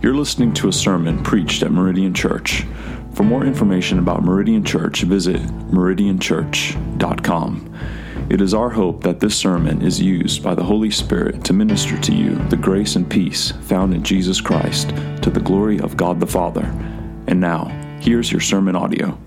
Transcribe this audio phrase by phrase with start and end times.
[0.00, 2.64] You're listening to a sermon preached at Meridian Church.
[3.14, 5.42] For more information about Meridian Church, visit
[5.72, 7.74] meridianchurch.com.
[8.30, 11.98] It is our hope that this sermon is used by the Holy Spirit to minister
[11.98, 14.90] to you the grace and peace found in Jesus Christ
[15.22, 16.66] to the glory of God the Father.
[17.26, 17.64] And now,
[18.00, 19.18] here's your sermon audio.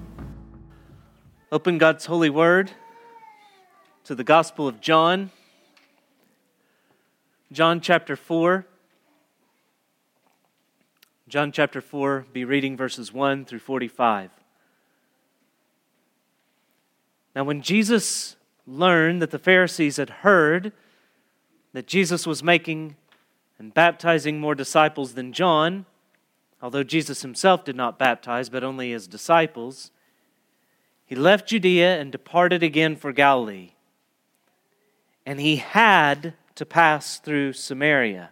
[1.52, 2.72] Open God's holy word
[4.06, 5.32] to the Gospel of John,
[7.52, 8.68] John chapter 4.
[11.32, 14.32] John chapter 4, be reading verses 1 through 45.
[17.34, 18.36] Now, when Jesus
[18.68, 20.74] learned that the Pharisees had heard
[21.72, 22.98] that Jesus was making
[23.58, 25.86] and baptizing more disciples than John,
[26.62, 29.92] although Jesus himself did not baptize, but only his disciples,
[31.06, 33.72] he left Judea and departed again for Galilee.
[35.26, 38.32] And he had to pass through Samaria.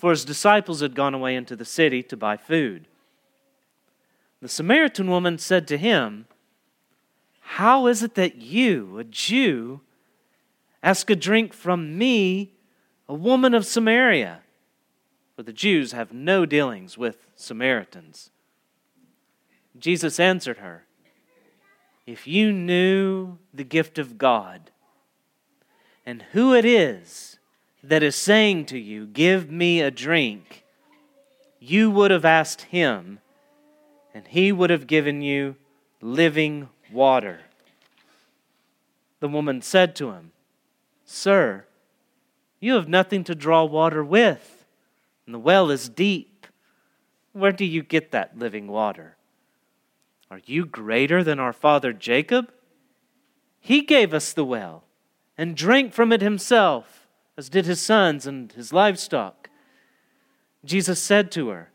[0.00, 2.88] for his disciples had gone away into the city to buy food.
[4.40, 6.24] The Samaritan woman said to him,
[7.40, 9.82] How is it that you, a Jew,
[10.82, 12.54] ask a drink from me,
[13.10, 14.40] a woman of Samaria?
[15.36, 18.30] For the Jews have no dealings with Samaritans.
[19.78, 20.86] Jesus answered her,
[22.06, 24.70] If you knew the gift of God
[26.06, 27.29] and who it is,
[27.82, 30.64] that is saying to you, Give me a drink,
[31.58, 33.20] you would have asked him,
[34.14, 35.56] and he would have given you
[36.00, 37.40] living water.
[39.20, 40.32] The woman said to him,
[41.04, 41.64] Sir,
[42.58, 44.64] you have nothing to draw water with,
[45.26, 46.46] and the well is deep.
[47.32, 49.16] Where do you get that living water?
[50.30, 52.52] Are you greater than our father Jacob?
[53.58, 54.84] He gave us the well
[55.36, 56.99] and drank from it himself
[57.40, 59.48] as did his sons and his livestock.
[60.62, 61.70] Jesus said to her,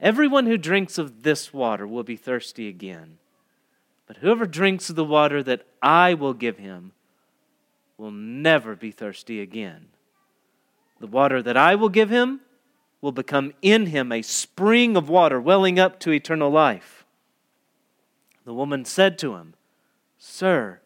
[0.00, 3.18] Everyone who drinks of this water will be thirsty again.
[4.06, 6.92] But whoever drinks of the water that I will give him
[7.98, 9.88] will never be thirsty again.
[11.00, 12.40] The water that I will give him
[13.02, 17.04] will become in him a spring of water welling up to eternal life.
[18.46, 19.52] The woman said to him,
[20.16, 20.80] Sir,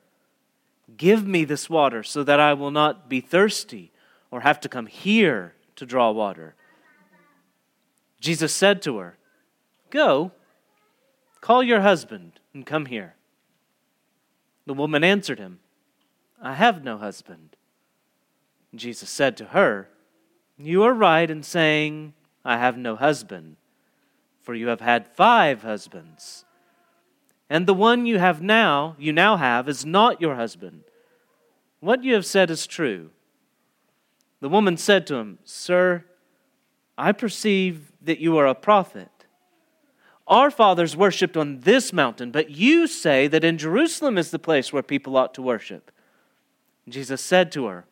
[0.97, 3.93] Give me this water so that I will not be thirsty
[4.31, 6.55] or have to come here to draw water.
[8.21, 9.17] Jesus said to her,
[9.91, 10.33] Go,
[11.41, 13.15] call your husband and come here.
[14.67, 15.61] The woman answered him,
[16.41, 17.57] I have no husband.
[18.75, 19.89] Jesus said to her,
[20.59, 22.15] You are right in saying,
[22.45, 23.57] I have no husband,
[24.43, 26.47] for you have had five husbands
[27.49, 30.83] and the one you have now, you now have, is not your husband.
[31.81, 33.11] What you have said is true.
[34.41, 36.05] The woman said to him, Sir,
[36.99, 39.09] I perceive that you are a prophet.
[40.27, 44.73] Our fathers worshipped on this mountain, but you say that in Jerusalem is the place
[44.73, 45.93] where people ought to worship.
[46.89, 47.87] Jesus said to her,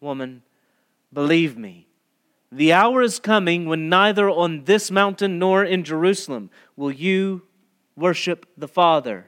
[0.00, 0.42] Woman,
[1.12, 1.88] believe me,
[2.50, 7.42] the hour is coming when neither on this mountain nor in Jerusalem will you
[7.96, 9.26] worship the Father.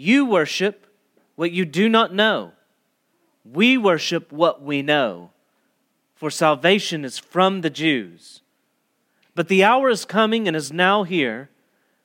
[0.00, 0.86] You worship
[1.34, 2.52] what you do not know.
[3.44, 5.30] We worship what we know,
[6.14, 8.42] for salvation is from the Jews.
[9.34, 11.50] But the hour is coming and is now here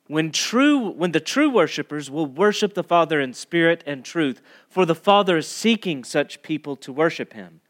[0.08, 4.84] when true when the true worshipers will worship the Father in spirit and truth, for
[4.84, 7.60] the Father is seeking such people to worship him.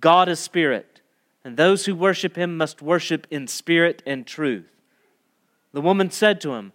[0.00, 1.00] God is spirit
[1.42, 4.70] and those who worship him must worship in spirit and truth.
[5.72, 6.72] The woman said to him,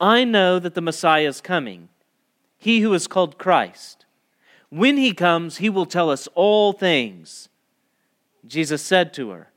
[0.00, 1.88] I know that the Messiah is coming,
[2.58, 4.04] he who is called Christ.
[4.68, 7.48] When he comes, he will tell us all things.
[8.46, 9.50] Jesus said to her,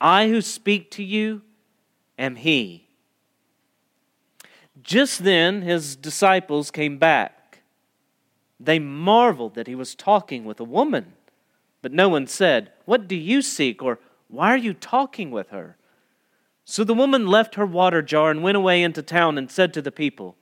[0.00, 1.42] I who speak to you
[2.18, 2.88] am he.
[4.82, 7.62] Just then, his disciples came back.
[8.60, 11.14] They marveled that he was talking with a woman.
[11.82, 13.82] But no one said, What do you seek?
[13.82, 15.76] or Why are you talking with her?
[16.68, 19.80] So the woman left her water jar and went away into town and said to
[19.80, 20.36] the people,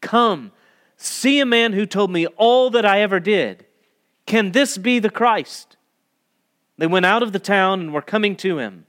[0.00, 0.50] Come,
[0.96, 3.66] see a man who told me all that I ever did.
[4.24, 5.76] Can this be the Christ?
[6.78, 8.86] They went out of the town and were coming to him.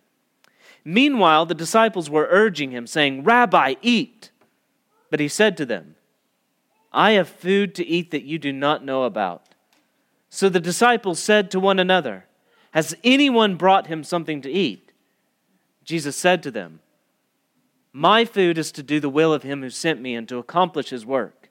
[0.86, 4.32] Meanwhile, the disciples were urging him, saying, Rabbi, eat.
[5.12, 5.96] But he said to them,
[6.94, 9.50] I have food to eat that you do not know about.
[10.30, 12.26] So the disciples said to one another,
[12.72, 14.89] Has anyone brought him something to eat?
[15.90, 16.82] Jesus said to them,
[17.92, 20.92] My food is to do the will of him who sent me and to accomplish
[20.92, 21.50] his work.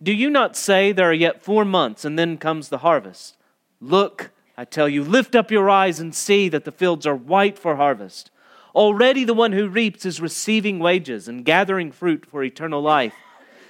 [0.00, 3.36] Do you not say there are yet four months and then comes the harvest?
[3.80, 7.58] Look, I tell you, lift up your eyes and see that the fields are white
[7.58, 8.30] for harvest.
[8.76, 13.16] Already the one who reaps is receiving wages and gathering fruit for eternal life,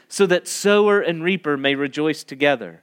[0.07, 2.83] so that sower and reaper may rejoice together.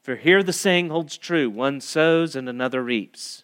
[0.00, 3.43] For here the saying holds true one sows and another reaps.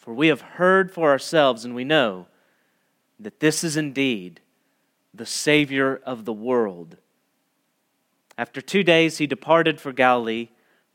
[0.00, 2.26] for we have heard for ourselves, and we know
[3.20, 4.40] that this is indeed
[5.14, 6.96] the Savior of the world.
[8.36, 10.48] After two days, he departed for Galilee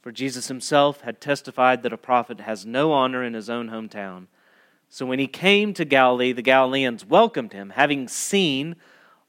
[0.06, 4.28] for Jesus himself had testified that a prophet has no honor in his own hometown.
[4.88, 8.76] So when he came to Galilee, the Galileans welcomed him, having seen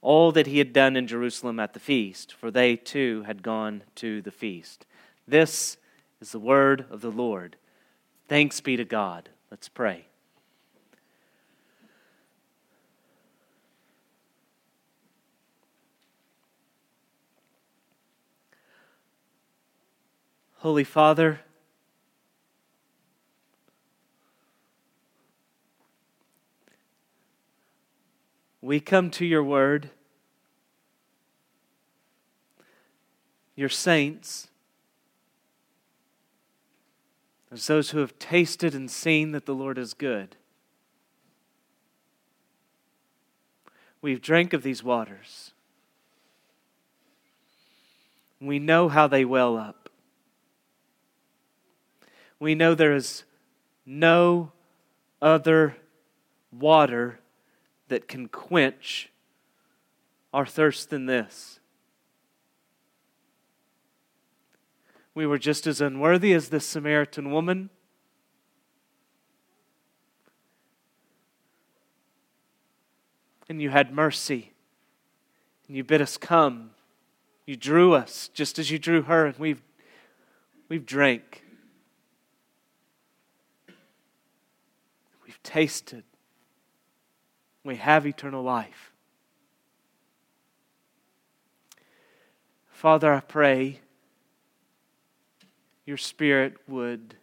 [0.03, 3.85] all that he had done in Jerusalem at the feast, for they too had gone
[3.95, 4.85] to the feast.
[5.27, 5.79] This
[6.21, 7.57] is the word of the Lord.
[8.29, 9.31] Thanks be to God.
[9.57, 10.05] Let's pray.
[20.57, 21.41] Holy Father,
[28.61, 29.89] we come to your word,
[33.55, 34.49] your saints,
[37.57, 40.37] as those who have tasted and seen that the Lord is good.
[44.01, 45.53] We've drank of these waters.
[48.41, 49.87] We know how they well up
[52.39, 53.25] we know there is
[53.85, 54.53] no
[55.23, 55.77] other
[56.53, 57.21] water
[57.89, 59.11] that can quench
[60.33, 61.56] our thirst than this.
[65.17, 67.71] We were just as unworthy as this Samaritan woman.
[73.49, 74.53] And you had mercy.
[75.67, 76.73] And you bid us come.
[77.47, 79.63] You drew us just as you drew her, and we've,
[80.69, 81.45] we've drank.
[85.25, 86.05] We've tasted,
[87.65, 88.93] we have eternal life.
[92.69, 93.81] Father, I pray
[95.87, 97.15] your Spirit would,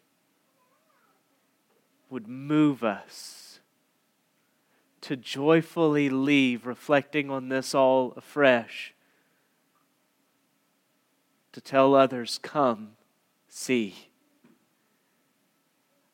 [2.10, 3.60] would move us
[5.02, 8.94] to joyfully leave, reflecting on this all afresh,
[11.52, 12.92] to tell others, Come,
[13.50, 14.08] see.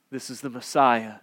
[0.09, 1.18] This is the Messiah.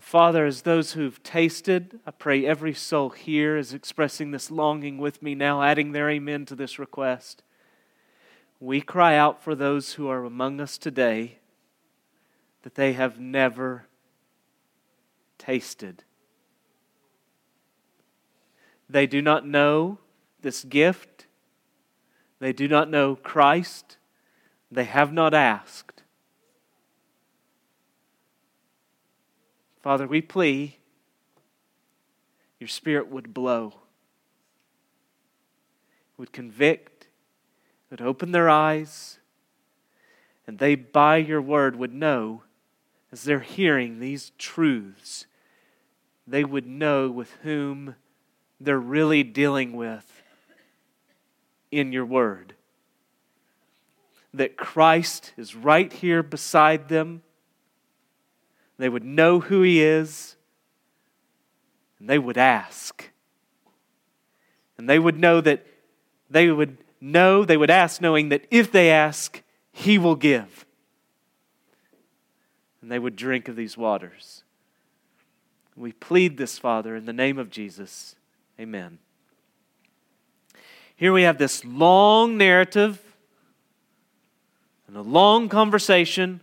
[0.00, 5.22] Father, as those who've tasted, I pray every soul here is expressing this longing with
[5.22, 7.42] me now, adding their amen to this request.
[8.58, 11.38] We cry out for those who are among us today
[12.62, 13.86] that they have never
[15.38, 16.04] tasted.
[18.88, 19.98] They do not know
[20.40, 21.26] this gift.
[22.38, 23.98] They do not know Christ.
[24.72, 25.99] They have not asked.
[29.82, 30.76] Father, we plea
[32.58, 33.72] your Spirit would blow,
[36.18, 37.08] would convict,
[37.90, 39.18] would open their eyes,
[40.46, 42.42] and they, by your word, would know
[43.10, 45.24] as they're hearing these truths,
[46.26, 47.96] they would know with whom
[48.60, 50.22] they're really dealing with
[51.70, 52.54] in your word.
[54.34, 57.22] That Christ is right here beside them
[58.80, 60.36] they would know who He is,
[61.98, 63.10] and they would ask.
[64.78, 65.66] And they would know that
[66.30, 70.64] they would know, they would ask, knowing that if they ask, He will give.
[72.80, 74.44] And they would drink of these waters.
[75.76, 78.14] We plead this, Father, in the name of Jesus.
[78.58, 78.98] Amen.
[80.94, 83.00] Here we have this long narrative
[84.86, 86.42] and a long conversation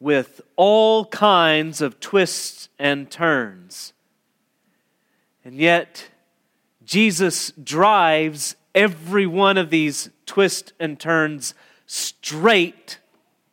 [0.00, 3.92] with all kinds of twists and turns.
[5.44, 6.08] And yet,
[6.84, 11.54] Jesus drives every one of these twists and turns
[11.86, 12.98] straight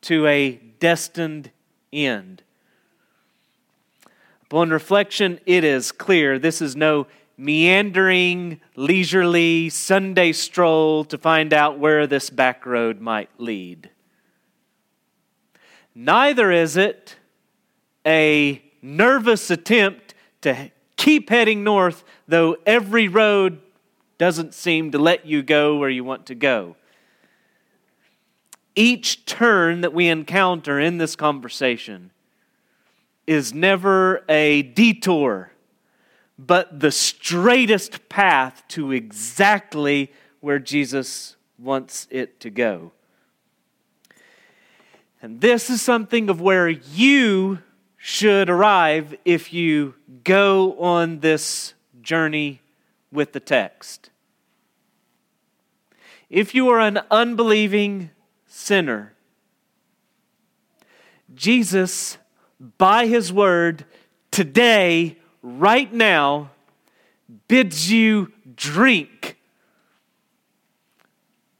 [0.01, 1.51] to a destined
[1.91, 2.43] end.
[4.43, 11.77] Upon reflection, it is clear this is no meandering, leisurely Sunday stroll to find out
[11.77, 13.89] where this back road might lead.
[15.99, 17.15] Neither is it
[18.05, 23.59] a nervous attempt to keep heading north, though every road
[24.19, 26.75] doesn't seem to let you go where you want to go.
[28.75, 32.11] Each turn that we encounter in this conversation
[33.25, 35.51] is never a detour,
[36.37, 40.11] but the straightest path to exactly
[40.41, 42.91] where Jesus wants it to go.
[45.21, 47.59] And this is something of where you
[47.97, 52.61] should arrive if you go on this journey
[53.11, 54.11] with the text.
[56.29, 58.11] If you are an unbelieving
[58.45, 59.13] sinner,
[61.33, 62.17] Jesus,
[62.77, 63.85] by his word,
[64.29, 66.51] today, right now,
[67.47, 69.37] bids you drink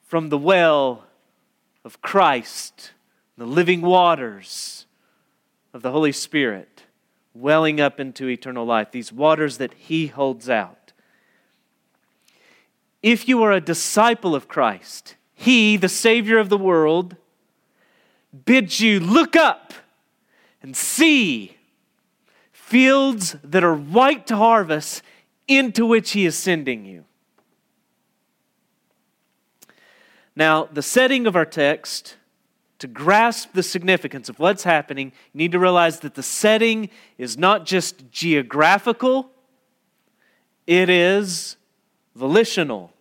[0.03, 1.05] from the well
[1.83, 2.91] of Christ
[3.37, 4.85] the living waters
[5.73, 6.83] of the Holy Spirit
[7.33, 10.91] welling up into eternal life, these waters that He holds out.
[13.03, 17.15] If you are a disciple of Christ, He, the Savior of the world,
[18.45, 19.73] bids you look up
[20.63, 21.57] and see
[22.51, 25.03] fields that are white to harvest
[25.47, 27.05] into which He is sending you.
[30.35, 32.17] Now, the setting of our text
[32.79, 37.37] to grasp the significance of what's happening, you need to realize that the setting is
[37.37, 39.31] not just geographical,
[40.67, 41.57] it is
[42.15, 42.91] volitional.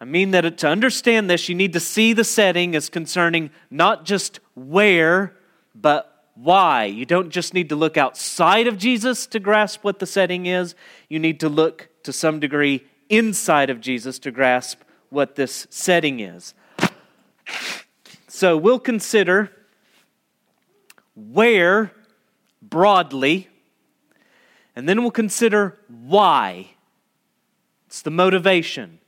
[0.00, 4.04] I mean that to understand this, you need to see the setting as concerning not
[4.04, 5.36] just where,
[5.74, 6.84] but why.
[6.84, 10.74] You don't just need to look outside of Jesus to grasp what the setting is,
[11.08, 16.20] you need to look to some degree inside of Jesus to grasp what this setting
[16.20, 16.54] is.
[18.36, 19.50] So we'll consider
[21.14, 21.90] where
[22.60, 23.48] broadly,
[24.76, 26.72] and then we'll consider why.
[27.86, 28.98] It's the motivation.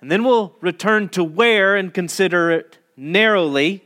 [0.00, 3.84] And then we'll return to where and consider it narrowly.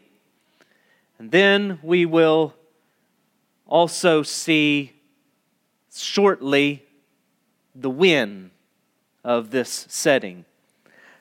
[1.19, 2.55] And then we will
[3.67, 4.93] also see
[5.93, 6.85] shortly
[7.75, 8.53] the win
[9.25, 10.45] of this setting.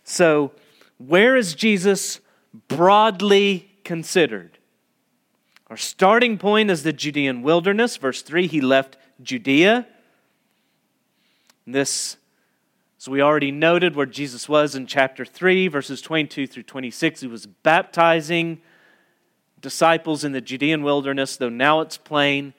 [0.03, 0.51] So,
[1.00, 2.20] where is Jesus
[2.67, 4.58] broadly considered?
[5.67, 7.98] Our starting point is the Judean wilderness.
[7.98, 9.88] Verse 3 He left Judea.
[11.65, 12.17] This,
[13.00, 17.22] as we already noted, where Jesus was in chapter 3, verses 22 through 26.
[17.22, 18.62] He was baptizing
[19.62, 22.53] disciples in the Judean wilderness, though now it's plain.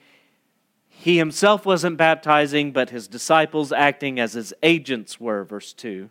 [0.89, 6.09] He himself wasn't baptizing, but his disciples acting as his agents were, verse 2.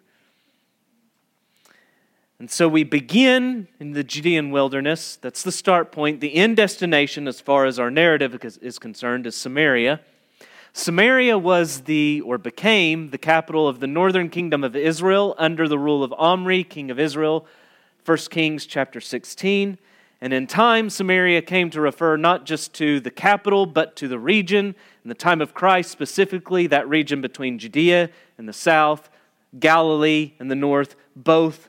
[2.41, 5.15] And so we begin in the Judean wilderness.
[5.15, 6.21] That's the start point.
[6.21, 10.00] The end destination, as far as our narrative is concerned, is Samaria.
[10.74, 15.77] Samaria was the, or became, the capital of the northern kingdom of Israel under the
[15.77, 17.45] rule of Omri, king of Israel.
[18.05, 19.77] 1 Kings chapter 16.
[20.19, 24.17] And in time, Samaria came to refer not just to the capital, but to the
[24.17, 24.74] region.
[25.03, 29.12] In the time of Christ, specifically, that region between Judea in the south,
[29.60, 31.67] Galilee in the north, both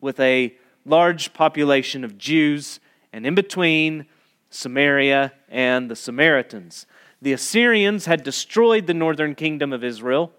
[0.00, 2.80] with a large population of Jews,
[3.12, 4.06] and in between,
[4.50, 6.86] Samaria and the Samaritans.
[7.20, 10.32] The Assyrians had destroyed the northern kingdom of Israel,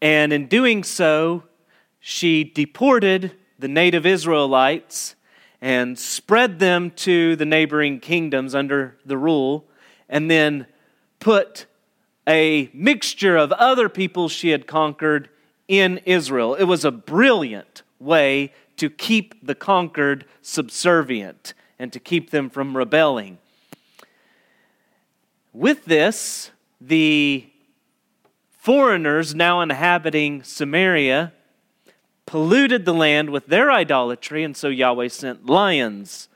[0.00, 1.44] and in doing so,
[1.98, 5.16] she deported the native Israelites
[5.60, 9.64] and spread them to the neighboring kingdoms under the rule,
[10.08, 10.66] and then
[11.18, 11.66] put
[12.28, 15.28] a mixture of other peoples she had conquered
[15.66, 16.54] in Israel.
[16.54, 22.76] It was a brilliant way to keep the conquered subservient and to keep them from
[22.76, 23.38] rebelling.
[25.52, 26.50] With this,
[26.80, 27.48] the
[28.50, 31.32] foreigners now inhabiting Samaria
[32.26, 36.28] polluted the land with their idolatry, and so Yahweh sent lions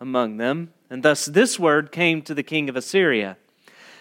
[0.00, 0.72] among them.
[0.88, 3.36] And thus this word came to the king of Assyria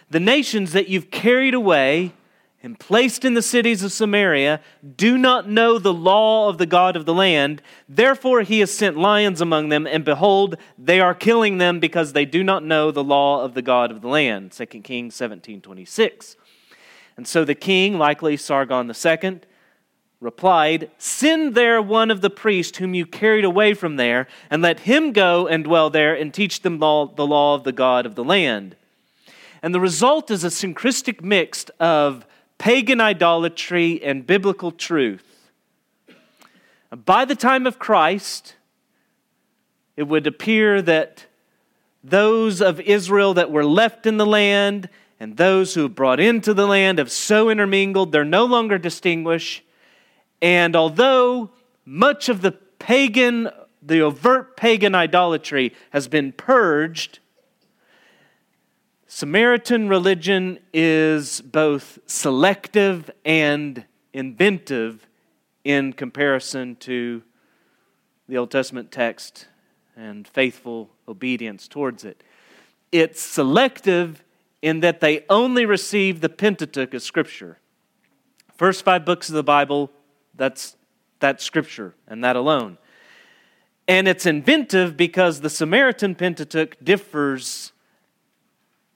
[0.09, 2.13] The nations that you've carried away
[2.61, 4.59] and placed in the cities of Samaria
[4.97, 7.61] do not know the law of the God of the land.
[7.87, 12.25] Therefore, he has sent lions among them, and behold, they are killing them because they
[12.25, 14.51] do not know the law of the God of the land.
[14.51, 16.35] 2 Kings 17 26.
[17.15, 19.41] And so the king, likely Sargon II,
[20.19, 24.81] replied, Send there one of the priests whom you carried away from there, and let
[24.81, 28.23] him go and dwell there and teach them the law of the God of the
[28.23, 28.75] land.
[29.61, 32.25] And the result is a synchristic mix of
[32.59, 35.49] pagan idolatry and biblical truth.
[37.05, 38.55] By the time of Christ,
[39.97, 41.25] it would appear that
[42.03, 44.89] those of Israel that were left in the land
[45.19, 49.63] and those who brought into the land have so intermingled, they're no longer distinguished.
[50.41, 51.51] And although
[51.85, 53.49] much of the pagan,
[53.81, 57.19] the overt pagan idolatry has been purged,
[59.11, 65.07] Samaritan religion is both selective and inventive
[65.63, 67.23] in comparison to
[68.27, 69.47] the Old Testament text
[69.97, 72.23] and faithful obedience towards it.
[72.91, 74.23] It's selective
[74.61, 77.57] in that they only receive the Pentateuch as Scripture.
[78.53, 79.89] First five books of the Bible,
[80.35, 80.75] that's,
[81.19, 82.77] that Scripture and that alone.
[83.87, 87.71] And it's inventive because the Samaritan Pentateuch differs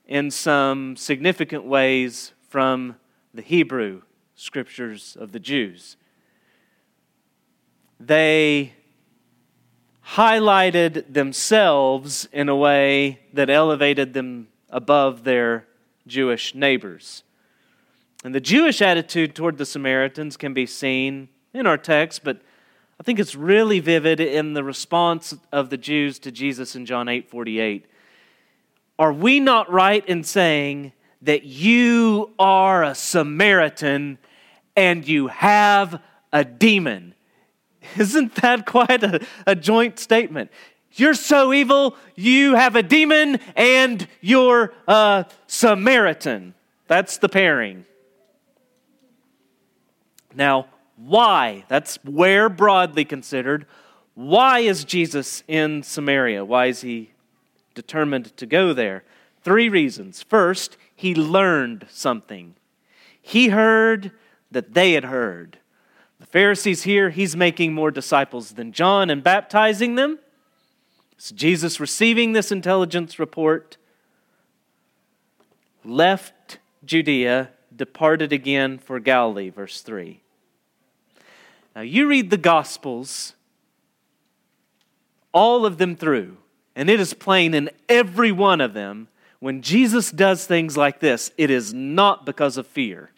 [0.06, 2.96] in some significant ways from
[3.34, 4.02] the Hebrew
[4.36, 5.98] scriptures of the Jews.
[8.00, 8.74] They
[10.10, 15.66] highlighted themselves in a way that elevated them above their
[16.06, 17.24] Jewish neighbors.
[18.24, 22.42] And the Jewish attitude toward the Samaritans can be seen in our text, but
[23.00, 27.10] I think it's really vivid in the response of the Jews to Jesus in John
[27.10, 27.86] 8 48.
[29.00, 34.20] Are we not right in saying that you are a Samaritan
[34.76, 37.16] and you have a demon?
[37.98, 40.52] Isn't that quite a, a joint statement?
[40.96, 46.54] You're so evil, you have a demon, and you're a Samaritan.
[46.88, 47.86] That's the pairing.
[50.36, 51.66] Now, why?
[51.68, 53.66] That's where broadly considered.
[54.14, 56.46] Why is Jesus in Samaria?
[56.46, 57.13] Why is he
[57.74, 59.04] determined to go there?
[59.42, 60.24] Three reasons.
[60.24, 62.56] First, he learned something.
[63.22, 64.12] He heard
[64.52, 65.58] that they had heard.
[66.20, 70.20] The Pharisees here, he's making more disciples than John and baptizing them.
[71.18, 73.78] So Jesus, receiving this intelligence report,
[75.84, 80.22] left Judea, departed again for Galilee, verse 3.
[81.76, 83.34] Now, you read the Gospels,
[85.34, 86.38] all of them through.
[86.76, 89.08] And it is plain in every one of them
[89.44, 93.12] when Jesus does things like this, it is not because of fear.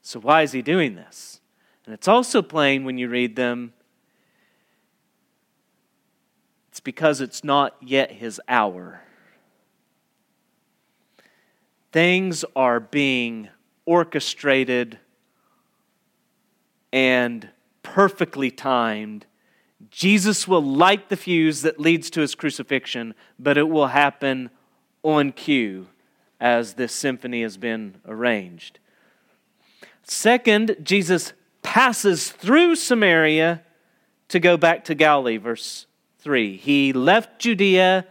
[0.00, 1.40] So, why is he doing this?
[1.84, 3.72] And it's also plain when you read them,
[6.70, 9.02] it's because it's not yet his hour.
[11.90, 13.48] Things are being
[13.86, 15.00] orchestrated
[16.92, 17.48] and
[17.82, 19.26] perfectly timed
[19.90, 24.50] Jesus will light the fuse that leads to his crucifixion, but it will happen
[25.02, 25.88] on cue
[26.40, 28.78] as this symphony has been arranged.
[30.02, 33.62] Second, Jesus passes through Samaria
[34.28, 35.86] to go back to Galilee, verse
[36.18, 36.56] 3.
[36.56, 38.06] He left Judea,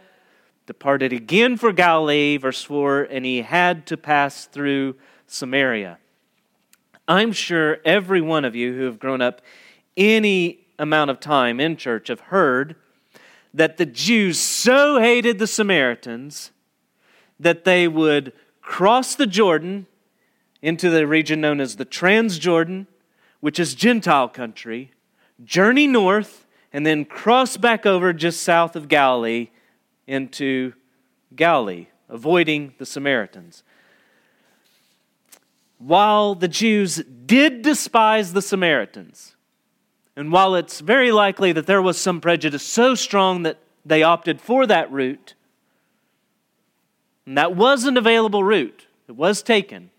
[0.66, 5.98] departed again for Galilee, verse 4, and he had to pass through Samaria.
[7.08, 9.42] I'm sure every one of you who have grown up
[9.96, 12.76] any amount of time in church have heard
[13.54, 16.52] that the Jews so hated the Samaritans
[17.38, 19.86] that they would cross the Jordan
[20.62, 22.86] into the region known as the Transjordan,
[23.40, 24.92] which is Gentile country,
[25.44, 29.50] journey north, and then cross back over just south of Galilee
[30.06, 30.72] into
[31.34, 33.62] Galilee, avoiding the Samaritans.
[35.78, 39.31] While the Jews did despise the Samaritans,
[40.16, 44.40] and while it's very likely that there was some prejudice so strong that they opted
[44.40, 45.34] for that route,
[47.26, 49.90] and that was an available route, it was taken.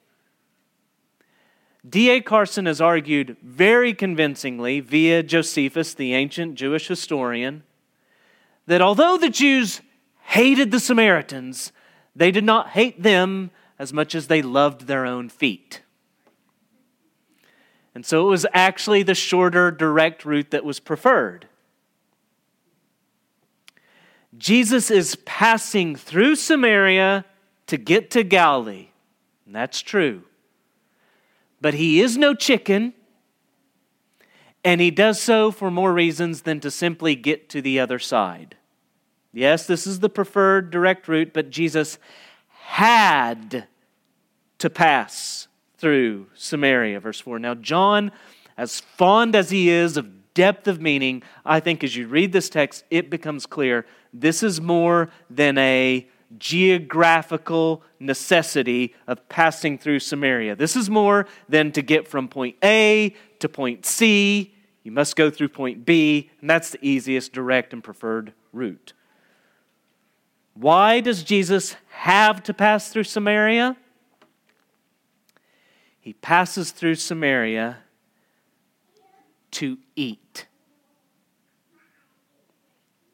[1.88, 2.22] D.A.
[2.22, 7.64] Carson has argued very convincingly via Josephus, the ancient Jewish historian,
[8.68, 9.82] that although the Jews
[10.28, 11.74] hated the Samaritans,
[12.16, 15.83] they did not hate them as much as they loved their own feet.
[17.96, 21.48] And so it was actually the shorter, direct route that was preferred.
[24.38, 27.26] Jesus is passing through Samaria
[27.68, 28.88] to get to Galilee.
[29.46, 30.24] And that's true.
[31.62, 32.94] But he is no chicken,
[34.64, 38.56] and he does so for more reasons than to simply get to the other side.
[39.32, 41.98] Yes, this is the preferred direct route, but Jesus
[42.50, 43.68] had
[44.58, 45.48] to pass
[45.84, 47.40] through Samaria, verse 4.
[47.40, 48.14] Now, John,
[48.56, 52.48] as fond as he is of depth of meaning, I think as you read this
[52.48, 60.56] text, it becomes clear this is more than a geographical necessity of passing through Samaria.
[60.56, 64.56] This is more than to get from point A to point C.
[64.84, 68.94] You must go through point B, and that's the easiest, direct, and preferred route.
[70.54, 73.76] Why does Jesus have to pass through Samaria?
[76.04, 77.78] He passes through Samaria
[79.52, 80.48] to eat.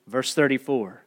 [0.08, 1.04] Verse 34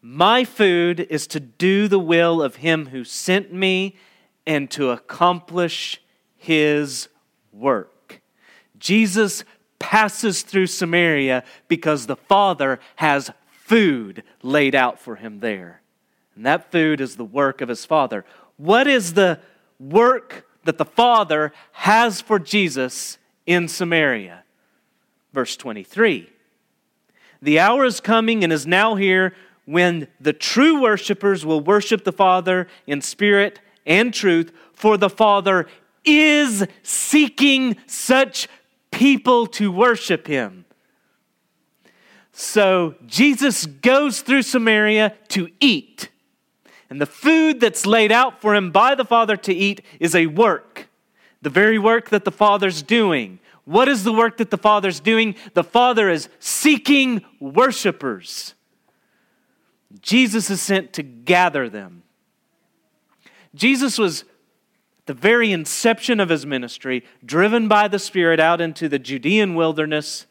[0.00, 3.96] My food is to do the will of him who sent me
[4.46, 6.00] and to accomplish
[6.36, 7.08] his
[7.52, 8.20] work.
[8.78, 9.42] Jesus
[9.80, 15.82] passes through Samaria because the Father has food laid out for him there.
[16.36, 18.24] And that food is the work of his Father.
[18.56, 19.40] What is the
[19.78, 24.44] work that the Father has for Jesus in Samaria?
[25.32, 26.28] Verse 23
[27.42, 29.34] The hour is coming and is now here
[29.66, 35.66] when the true worshipers will worship the Father in spirit and truth, for the Father
[36.04, 38.48] is seeking such
[38.90, 40.64] people to worship him.
[42.32, 46.10] So Jesus goes through Samaria to eat.
[46.88, 50.26] And the food that's laid out for him by the Father to eat is a
[50.26, 50.88] work,
[51.42, 53.40] the very work that the Father's doing.
[53.64, 55.34] What is the work that the Father's doing?
[55.54, 58.54] The Father is seeking worshipers.
[60.00, 62.04] Jesus is sent to gather them.
[63.54, 64.24] Jesus was
[65.06, 70.26] the very inception of his ministry, driven by the Spirit out into the Judean wilderness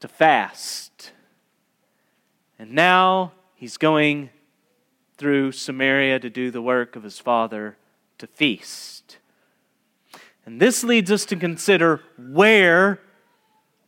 [0.00, 0.93] to fast.
[2.64, 4.30] And now he's going
[5.18, 7.76] through Samaria to do the work of his father
[8.16, 9.18] to feast.
[10.46, 13.00] And this leads us to consider where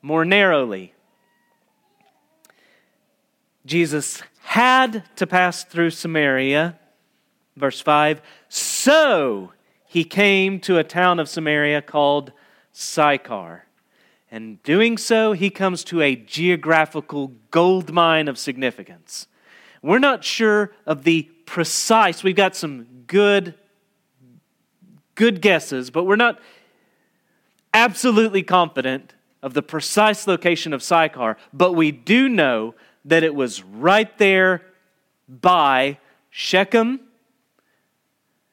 [0.03, 0.93] more narrowly.
[3.65, 6.79] Jesus had to pass through Samaria,
[7.57, 9.53] verse 5, so
[9.87, 12.31] he came to a town of Samaria called
[12.73, 13.66] Sychar
[14.37, 19.29] and doing so, he comes to a geographical gold mine of significance.
[19.81, 23.55] We're not sure of the precise, we've got some good,
[25.15, 26.39] good guesses, but we're not
[27.73, 32.75] absolutely confident of the precise location of Sychar, but we do know
[33.07, 34.61] that it was right there
[35.27, 35.97] by
[36.29, 37.01] Shechem,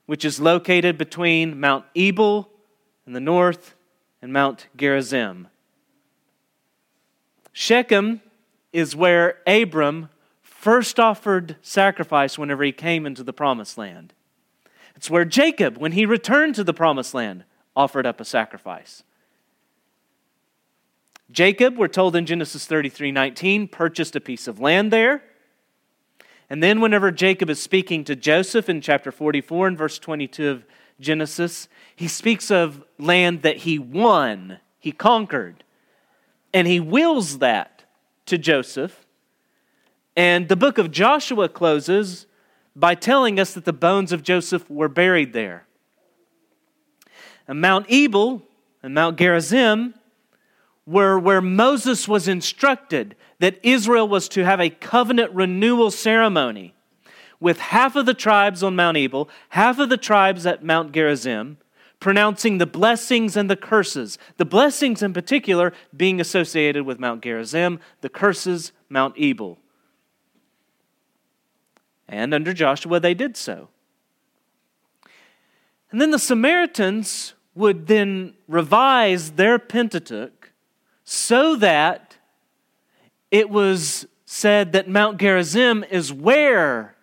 [0.05, 2.47] which is located between Mount Ebal
[3.05, 3.75] in the north
[4.21, 5.49] and Mount Gerizim
[7.53, 8.21] Shechem
[8.73, 10.09] is where Abram
[10.41, 14.13] first offered sacrifice whenever he came into the promised land.
[14.95, 19.03] It's where Jacob, when he returned to the promised land, offered up a sacrifice.
[21.31, 25.23] Jacob, we're told in Genesis 33 19, purchased a piece of land there.
[26.49, 30.65] And then, whenever Jacob is speaking to Joseph in chapter 44 and verse 22 of
[30.99, 35.63] Genesis, he speaks of land that he won, he conquered.
[36.53, 37.83] And he wills that
[38.27, 39.05] to Joseph.
[40.15, 42.27] And the book of Joshua closes
[42.75, 45.65] by telling us that the bones of Joseph were buried there.
[47.47, 48.41] And Mount Ebal
[48.81, 49.95] and Mount Gerizim
[50.85, 56.73] were where Moses was instructed that Israel was to have a covenant renewal ceremony
[57.39, 61.57] with half of the tribes on Mount Ebal, half of the tribes at Mount Gerizim,
[62.03, 64.17] pronouncing the blessings and the curses.
[64.35, 69.57] The blessings, in particular, being associated with Mount Gerizim, the curses, Mount Ebal.
[72.09, 73.69] And under Joshua, they did so.
[75.91, 80.51] And then the Samaritans would then revise their Pentateuch
[81.05, 82.17] so that
[83.31, 86.95] it was said that Mount Gerizim is where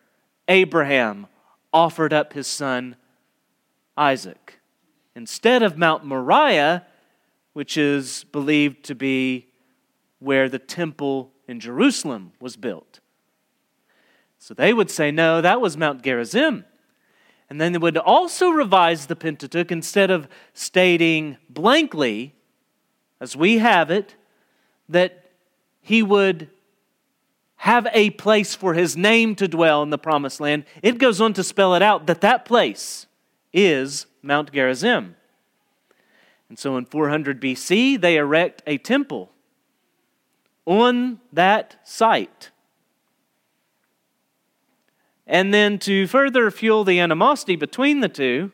[0.46, 1.26] Abraham
[1.72, 2.96] offered up his son
[3.96, 4.49] Isaac
[5.14, 6.86] instead of Mount Moriah,
[7.52, 9.48] which is believed to be
[10.18, 13.00] where the temple in Jerusalem was built.
[14.38, 16.64] So they would say, no, that was Mount Gerizim.
[17.48, 22.34] And then they would also revise the Pentateuch instead of stating blankly,
[23.20, 24.14] as we have it,
[24.88, 25.30] that
[25.80, 26.48] he would
[27.56, 31.32] have a place for his name to dwell in the promised land, it goes on
[31.34, 33.06] to spell it out that that place
[33.52, 35.16] is Mount Gerizim.
[36.48, 39.30] And so in 400 BC, they erect a temple
[40.66, 42.50] on that site.
[45.26, 48.50] And then to further fuel the animosity between the two,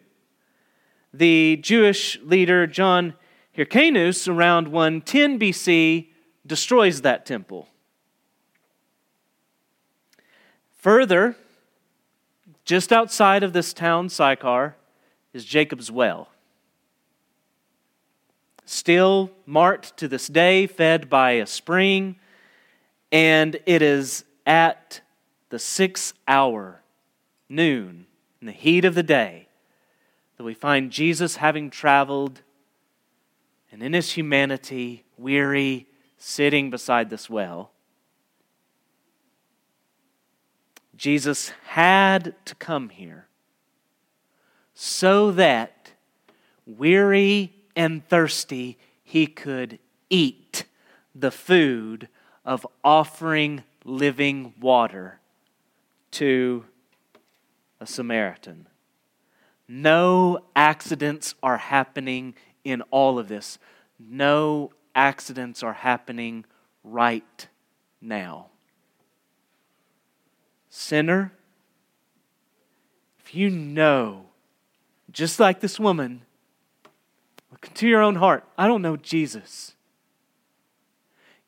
[1.12, 3.14] the Jewish leader John
[3.56, 6.08] Hyrcanus, around 110 BC,
[6.46, 7.68] destroys that temple.
[10.76, 11.34] Further,
[12.66, 14.76] just outside of this town, Sychar,
[15.36, 16.28] is Jacob's well.
[18.64, 22.16] Still marked to this day, fed by a spring,
[23.12, 25.02] and it is at
[25.50, 26.82] the sixth hour,
[27.48, 28.06] noon,
[28.40, 29.48] in the heat of the day,
[30.38, 32.40] that we find Jesus having traveled
[33.70, 37.72] and in his humanity, weary, sitting beside this well.
[40.96, 43.26] Jesus had to come here
[44.78, 45.92] so that,
[46.66, 49.78] weary and thirsty, he could
[50.10, 50.66] eat
[51.14, 52.08] the food
[52.44, 55.18] of offering living water
[56.10, 56.66] to
[57.80, 58.68] a Samaritan.
[59.66, 63.58] No accidents are happening in all of this.
[63.98, 66.44] No accidents are happening
[66.84, 67.48] right
[68.02, 68.48] now.
[70.68, 71.32] Sinner,
[73.18, 74.25] if you know,
[75.10, 76.22] just like this woman,
[77.50, 79.74] look into your own heart, I don't know Jesus.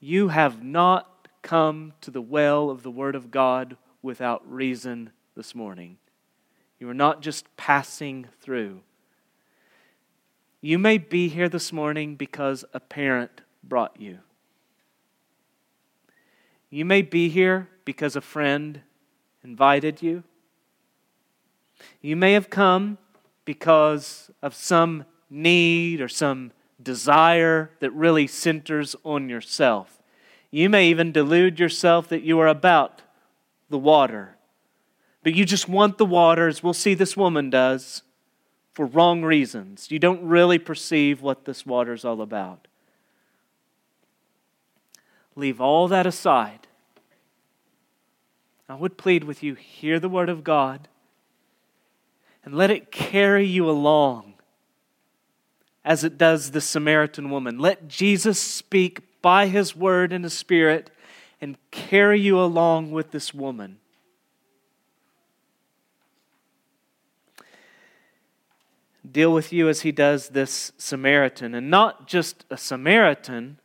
[0.00, 5.54] You have not come to the well of the Word of God without reason this
[5.54, 5.98] morning.
[6.78, 8.80] You are not just passing through.
[10.60, 14.18] You may be here this morning because a parent brought you.
[16.70, 18.82] You may be here because a friend
[19.42, 20.22] invited you.
[22.00, 22.98] You may have come
[23.48, 30.02] because of some need or some desire that really centers on yourself.
[30.50, 33.00] You may even delude yourself that you are about
[33.70, 34.36] the water,
[35.22, 38.02] but you just want the water, as we'll see this woman does,
[38.74, 39.90] for wrong reasons.
[39.90, 42.68] You don't really perceive what this water is all about.
[45.34, 46.66] Leave all that aside
[48.68, 50.88] I would plead with you hear the word of God
[52.44, 54.34] and let it carry you along
[55.84, 57.58] as it does the Samaritan woman.
[57.58, 60.90] Let Jesus speak by his word and his spirit
[61.40, 63.78] and carry you along with this woman.
[69.10, 73.58] Deal with you as he does this Samaritan, and not just a Samaritan,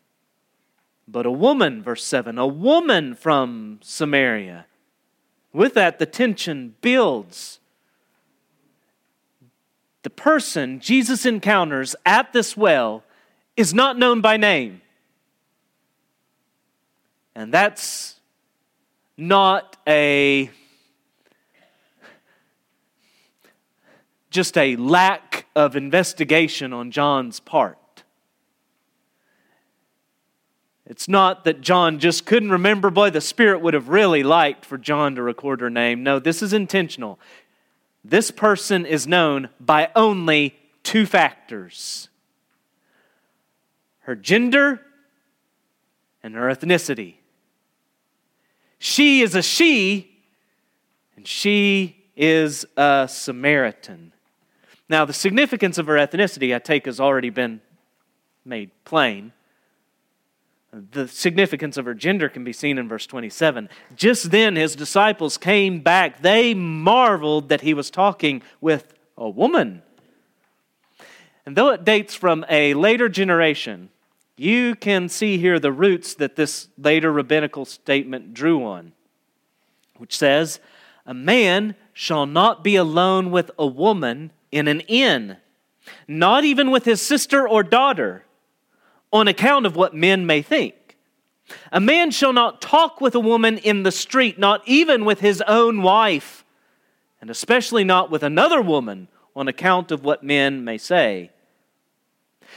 [1.07, 4.67] but a woman, verse 7, a woman from Samaria.
[5.51, 7.59] With that, the tension builds.
[10.03, 13.03] The person Jesus encounters at this well
[13.57, 14.81] is not known by name.
[17.35, 18.19] And that's
[19.17, 20.49] not a
[24.29, 27.77] just a lack of investigation on John's part.
[30.85, 32.89] It's not that John just couldn't remember.
[32.89, 36.03] Boy, the Spirit would have really liked for John to record her name.
[36.03, 37.19] No, this is intentional.
[38.03, 42.09] This person is known by only two factors
[44.01, 44.81] her gender
[46.21, 47.15] and her ethnicity.
[48.77, 50.11] She is a she,
[51.15, 54.11] and she is a Samaritan.
[54.89, 57.61] Now, the significance of her ethnicity, I take, has already been
[58.43, 59.31] made plain.
[60.73, 63.69] The significance of her gender can be seen in verse 27.
[63.95, 66.23] Just then his disciples came back.
[66.23, 69.83] They marveled that he was talking with a woman.
[71.45, 73.89] And though it dates from a later generation,
[74.35, 78.93] you can see here the roots that this later rabbinical statement drew on,
[79.97, 80.59] which says,
[81.05, 85.37] A man shall not be alone with a woman in an inn,
[86.07, 88.25] not even with his sister or daughter
[89.13, 90.97] on account of what men may think.
[91.71, 95.41] A man shall not talk with a woman in the street, not even with his
[95.47, 96.43] own wife,
[97.21, 101.29] and especially not with another woman on account of what men may say.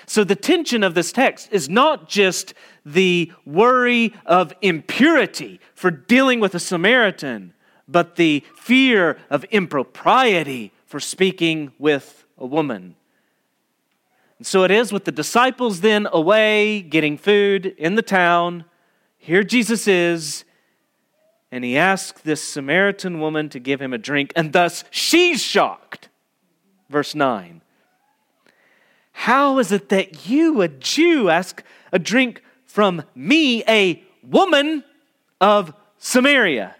[0.06, 6.38] So, the tension of this text is not just the worry of impurity for dealing
[6.38, 7.54] with a Samaritan,
[7.88, 12.94] but the fear of impropriety for speaking with a woman.
[14.38, 18.64] And so it is with the disciples then away getting food in the town.
[19.16, 20.44] Here Jesus is,
[21.50, 26.08] and he asks this Samaritan woman to give him a drink, and thus she's shocked.
[26.88, 27.62] Verse 9.
[29.12, 34.84] How is it that you, a Jew, ask a drink from me, a woman
[35.40, 36.76] of Samaria?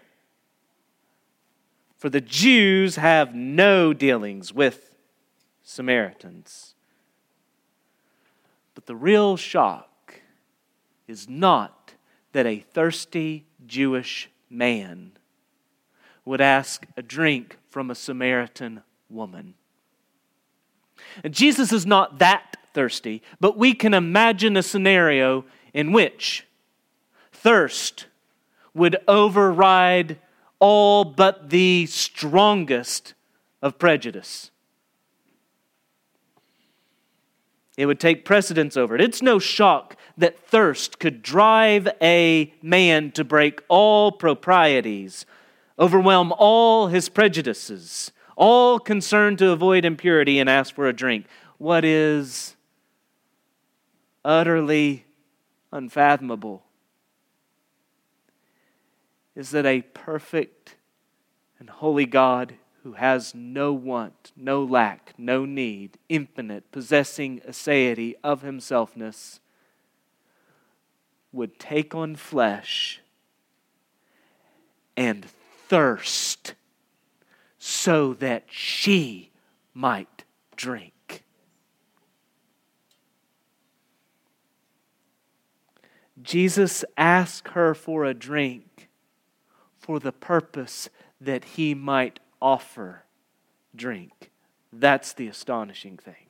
[1.97, 4.93] For the Jews have no dealings with
[5.63, 6.75] Samaritans.
[8.87, 10.21] The real shock
[11.07, 11.93] is not
[12.31, 15.11] that a thirsty Jewish man
[16.23, 19.53] would ask a drink from a Samaritan woman.
[21.23, 26.47] And Jesus is not that thirsty, but we can imagine a scenario in which
[27.31, 28.07] thirst
[28.73, 30.17] would override
[30.59, 33.13] all but the strongest
[33.61, 34.51] of prejudice.
[37.77, 39.01] It would take precedence over it.
[39.01, 45.27] It's no shock that thirst could drive a man to break all proprieties,
[45.77, 51.27] overwhelm all his prejudices, all concern to avoid impurity and ask for a drink.
[51.59, 52.55] What is
[54.25, 55.05] utterly
[55.71, 56.63] unfathomable
[59.35, 60.75] is that a perfect
[61.59, 62.55] and holy God
[62.87, 69.41] who has no want, no lack, no need, infinite, possessing aseity of himselfness,
[71.33, 73.01] would take on flesh
[74.95, 75.25] and
[75.67, 76.53] thirst
[77.59, 79.31] so that she
[79.73, 80.23] might
[80.55, 81.25] drink.
[86.21, 88.87] Jesus asked her for a drink
[89.77, 93.03] for the purpose that he might offer
[93.75, 94.31] drink.
[94.73, 96.27] That's the astonishing thing.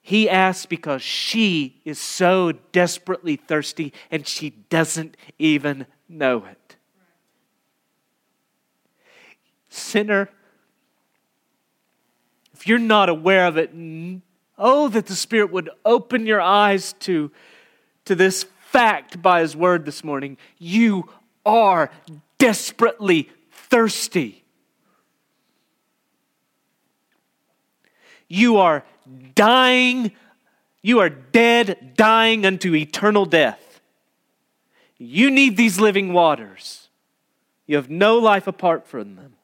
[0.00, 6.76] He asks because she is so desperately thirsty and she doesn't even know it.
[9.68, 10.30] Sinner,
[12.54, 13.72] if you're not aware of it,
[14.56, 17.32] oh, that the Spirit would open your eyes to,
[18.04, 20.38] to this fact by His word this morning.
[20.56, 21.10] You
[21.44, 21.90] are
[22.38, 24.45] desperately thirsty.
[28.28, 28.84] You are
[29.34, 30.12] dying,
[30.82, 33.80] you are dead, dying unto eternal death.
[34.98, 36.88] You need these living waters.
[37.66, 39.34] You have no life apart from them.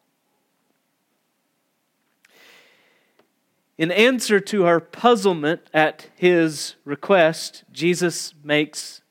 [3.78, 9.02] In answer to her puzzlement at his request, Jesus makes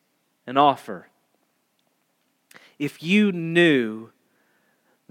[0.48, 1.10] an offer.
[2.80, 4.11] If you knew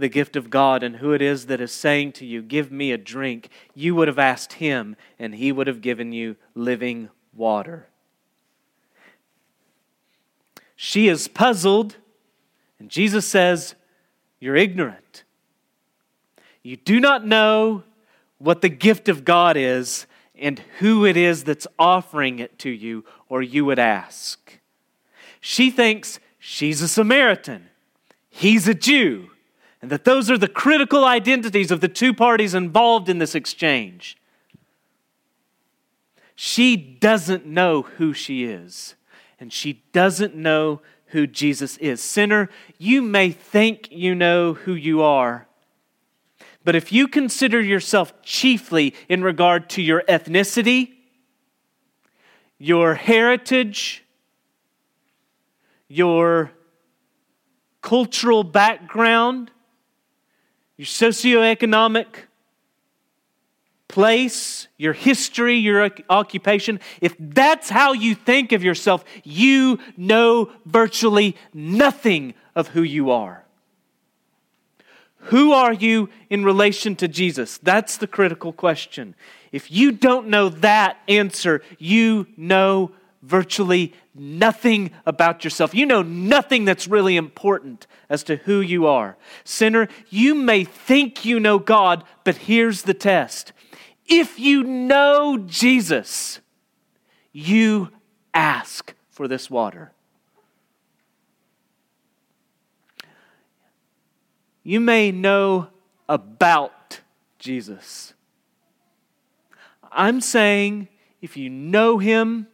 [0.01, 2.93] the gift of God and who it is that is saying to you, Give me
[2.93, 7.87] a drink, you would have asked him, and he would have given you living water.
[10.75, 11.97] She is puzzled,
[12.79, 13.75] and Jesus says,
[14.41, 15.25] You're ignorant.
[16.63, 17.85] You do not know
[18.39, 23.05] what the gift of God is and who it is that's offering it to you,
[23.29, 24.59] or you would ask.
[25.41, 27.69] She thinks she's a Samaritan,
[28.31, 29.31] he's a Jew,
[29.83, 34.17] and that those are the critical identities of the two parties involved in this exchange.
[36.35, 38.95] She doesn't know who she is,
[39.39, 42.01] and she doesn't know who Jesus is.
[42.01, 45.49] Sinner, you may think you know who you are
[46.65, 50.93] but if you consider yourself chiefly in regard to your ethnicity,
[52.59, 54.05] your heritage,
[55.89, 56.51] your
[57.81, 59.51] cultural background,
[60.81, 62.07] your socioeconomic
[63.87, 71.37] place, your history, your occupation, if that's how you think of yourself, you know virtually
[71.53, 73.45] nothing of who you are.
[75.25, 77.59] Who are you in relation to Jesus?
[77.59, 79.15] That's the critical question.
[79.53, 85.75] If you don't know that answer, you know virtually nothing about yourself.
[85.75, 89.17] You know nothing that's really important as to who you are.
[89.45, 93.53] Sinner, you may think you know God, but here's the test.
[94.07, 96.41] If you know Jesus,
[97.33, 97.91] you
[98.35, 99.93] ask for this water.
[104.63, 105.69] You may know
[106.09, 107.01] about
[107.39, 108.15] Jesus.
[109.93, 110.89] I'm saying
[111.21, 112.47] if you know him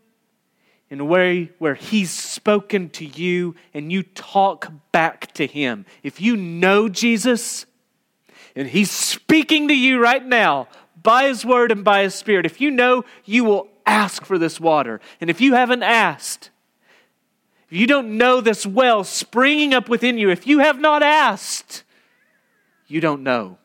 [0.88, 6.20] in a way where he's spoken to you and you talk back to him, if
[6.20, 7.66] you know Jesus
[8.54, 10.68] and he's speaking to you right now
[11.02, 14.60] by his word and by his spirit, if you know, you will ask for this
[14.60, 15.00] water.
[15.20, 16.50] And if you haven't asked,
[17.70, 21.82] if you don't know this well springing up within you, if you have not asked,
[22.86, 23.58] you don't know.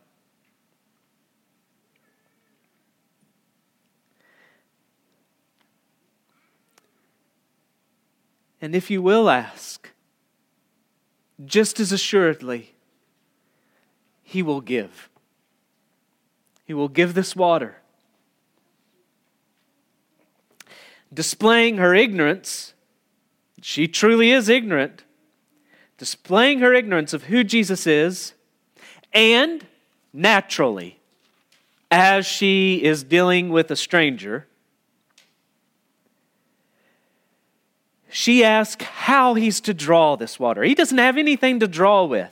[8.62, 9.90] And if you will ask,
[11.44, 12.76] just as assuredly,
[14.24, 15.10] He will give.
[16.66, 17.78] He will give this water.
[21.14, 22.74] Displaying her ignorance,
[23.62, 25.04] she truly is ignorant,
[25.98, 28.34] displaying her ignorance of who Jesus is,
[29.12, 29.66] and
[30.14, 31.00] naturally,
[31.90, 34.48] as she is dealing with a stranger,
[38.12, 40.64] she asks how he's to draw this water.
[40.64, 42.32] He doesn't have anything to draw with.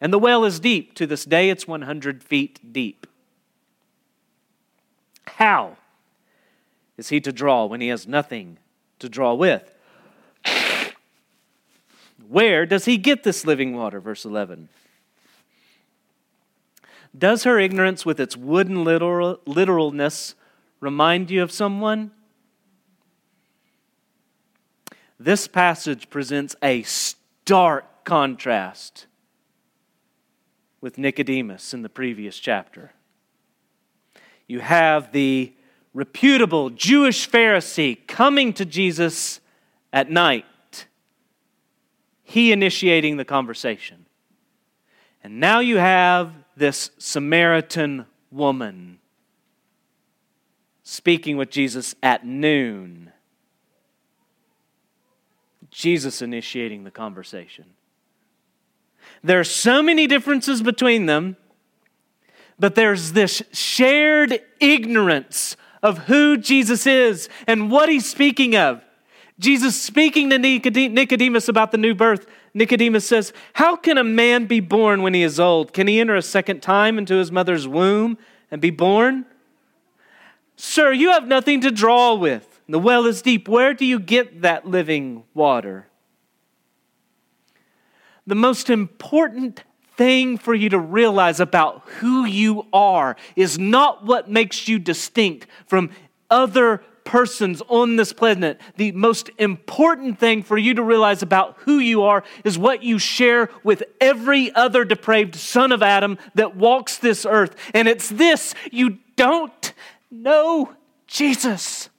[0.00, 0.94] And the well is deep.
[0.94, 3.06] To this day, it's 100 feet deep.
[5.26, 5.76] How
[6.96, 8.58] is he to draw when he has nothing
[8.98, 9.72] to draw with?
[12.28, 14.00] Where does he get this living water?
[14.00, 14.68] Verse 11.
[17.16, 20.34] Does her ignorance with its wooden literal, literalness
[20.80, 22.12] remind you of someone?
[25.22, 29.06] This passage presents a stark contrast
[30.80, 32.92] with Nicodemus in the previous chapter.
[34.48, 35.52] You have the
[35.92, 39.40] reputable Jewish Pharisee coming to Jesus
[39.92, 40.86] at night,
[42.22, 44.06] he initiating the conversation.
[45.22, 49.00] And now you have this Samaritan woman
[50.82, 53.09] speaking with Jesus at noon.
[55.70, 57.64] Jesus initiating the conversation.
[59.22, 61.36] There are so many differences between them,
[62.58, 68.82] but there's this shared ignorance of who Jesus is and what he's speaking of.
[69.38, 72.26] Jesus speaking to Nicodemus about the new birth.
[72.52, 75.72] Nicodemus says, How can a man be born when he is old?
[75.72, 78.18] Can he enter a second time into his mother's womb
[78.50, 79.24] and be born?
[80.56, 82.49] Sir, you have nothing to draw with.
[82.70, 83.48] The well is deep.
[83.48, 85.88] Where do you get that living water?
[88.28, 89.64] The most important
[89.96, 95.48] thing for you to realize about who you are is not what makes you distinct
[95.66, 95.90] from
[96.30, 98.60] other persons on this planet.
[98.76, 103.00] The most important thing for you to realize about who you are is what you
[103.00, 107.56] share with every other depraved son of Adam that walks this earth.
[107.74, 109.72] And it's this you don't
[110.08, 110.72] know
[111.08, 111.90] Jesus.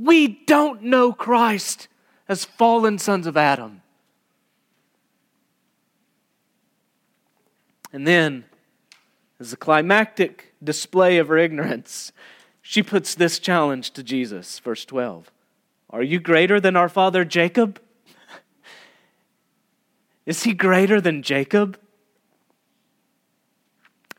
[0.00, 1.88] We don't know Christ
[2.28, 3.82] as fallen sons of Adam.
[7.92, 8.44] And then,
[9.40, 12.12] as a climactic display of her ignorance,
[12.60, 15.30] she puts this challenge to Jesus, verse 12
[15.90, 17.80] Are you greater than our father Jacob?
[20.26, 21.78] Is he greater than Jacob?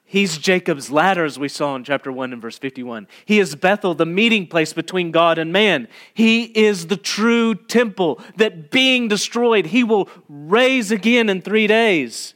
[0.10, 3.10] He's Jacob's ladder, as we saw in chapter 1 and verse 51.
[3.26, 5.90] He is Bethel, the meeting place between God and man.
[6.14, 12.36] He is the true temple that being destroyed, he will raise again in three days.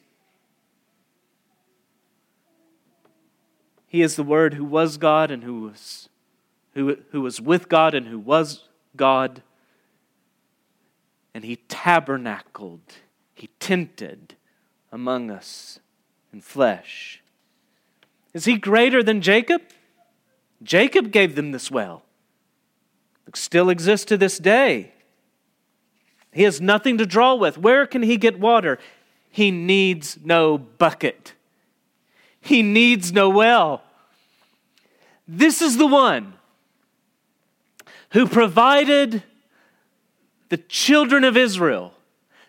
[3.87, 6.09] He is the Word who was God and who was,
[6.73, 8.67] who, who was with God and who was
[8.97, 9.43] God.
[11.33, 12.81] And he tabernacled,
[13.33, 14.35] he tented
[14.91, 15.79] among us
[16.33, 17.20] in flesh.
[18.33, 19.61] Is he greater than Jacob?
[20.63, 22.03] Jacob gave them this well.
[23.27, 24.91] It still exists to this day.
[26.31, 27.57] He has nothing to draw with.
[27.57, 28.79] Where can he get water?
[29.29, 31.33] He needs no bucket.
[32.39, 33.83] He needs no well.
[35.27, 36.33] This is the one
[38.11, 39.23] who provided
[40.49, 41.93] the children of Israel,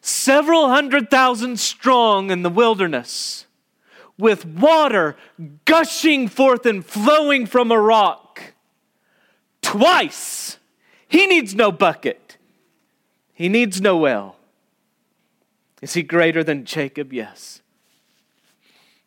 [0.01, 3.47] several hundred thousand strong in the wilderness,
[4.23, 5.17] with water
[5.65, 8.55] gushing forth and flowing from a rock.
[9.61, 10.59] Twice.
[11.09, 12.39] He needs no bucket,
[13.35, 14.37] he needs no well.
[15.83, 17.13] Is he greater than Jacob?
[17.13, 17.61] Yes.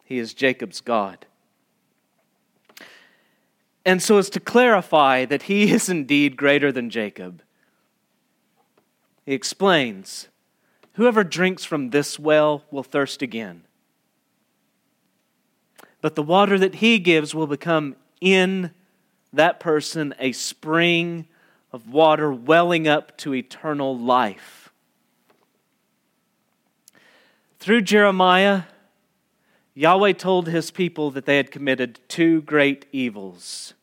[0.03, 1.25] He is Jacob's God.
[3.85, 7.41] And so, as to clarify that he is indeed greater than Jacob,
[9.25, 10.27] he explains
[10.93, 13.63] Whoever drinks from this well will thirst again
[16.05, 18.69] but the water that He gives will become in
[19.33, 21.25] that person a spring
[21.73, 24.71] of water welling up to eternal life.
[27.57, 28.65] Through Jeremiah,
[29.73, 33.73] Yahweh told his people that they had committed two great evils.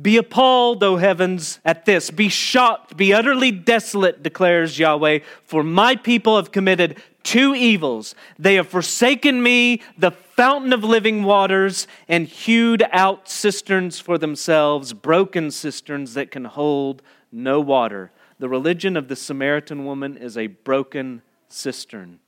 [0.00, 2.10] Be appalled, O heavens, at this.
[2.10, 8.14] Be shocked, be utterly desolate, declares Yahweh, for my people have committed two evils.
[8.38, 14.92] They have forsaken me, the fountain of living waters, and hewed out cisterns for themselves,
[14.92, 18.10] broken cisterns that can hold no water.
[18.38, 22.18] The religion of the Samaritan woman is a broken cistern.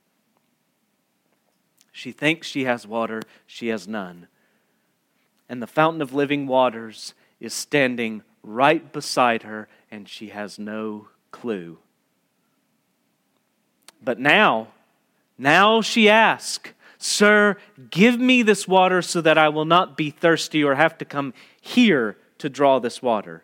[1.91, 4.27] She thinks she has water, she has none.
[5.47, 11.07] And the fountain of living waters is standing right beside her, and she has no
[11.31, 11.77] clue.
[14.03, 14.67] But now,
[15.37, 17.57] now she asks, Sir,
[17.89, 21.33] give me this water so that I will not be thirsty or have to come
[21.61, 23.43] here to draw this water.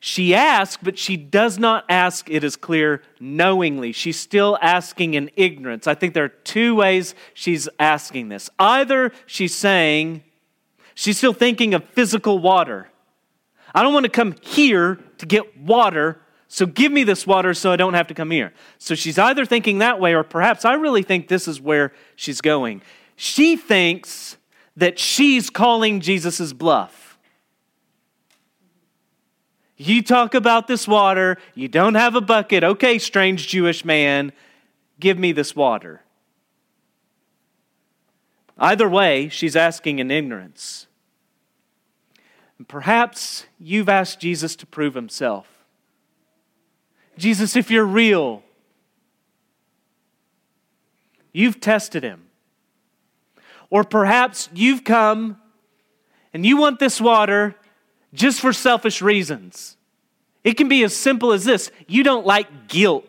[0.00, 3.92] She asks, but she does not ask, it is clear, knowingly.
[3.92, 5.86] She's still asking in ignorance.
[5.86, 8.48] I think there are two ways she's asking this.
[8.58, 10.22] Either she's saying,
[10.94, 12.88] she's still thinking of physical water.
[13.74, 17.70] I don't want to come here to get water, so give me this water so
[17.70, 18.54] I don't have to come here.
[18.78, 22.40] So she's either thinking that way, or perhaps I really think this is where she's
[22.40, 22.80] going.
[23.16, 24.38] She thinks
[24.74, 27.18] that she's calling Jesus' bluff.
[29.76, 32.64] You talk about this water, you don't have a bucket.
[32.64, 34.32] Okay, strange Jewish man,
[34.98, 36.02] give me this water.
[38.56, 40.86] Either way, she's asking in ignorance.
[42.56, 45.57] And perhaps you've asked Jesus to prove himself.
[47.18, 48.42] Jesus, if you're real,
[51.32, 52.24] you've tested him.
[53.70, 55.38] Or perhaps you've come
[56.32, 57.54] and you want this water
[58.14, 59.76] just for selfish reasons.
[60.44, 63.04] It can be as simple as this you don't like guilt.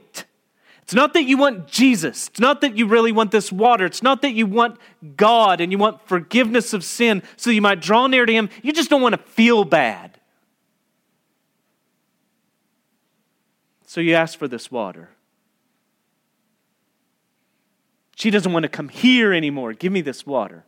[0.82, 2.30] It's not that you want Jesus.
[2.30, 3.86] It's not that you really want this water.
[3.86, 4.80] It's not that you want
[5.16, 8.50] God and you want forgiveness of sin so you might draw near to Him.
[8.64, 10.19] You just don't want to feel bad.
[13.90, 15.10] So you ask for this water.
[18.16, 19.74] She doesn't want to come here anymore.
[19.74, 20.64] Give me this water.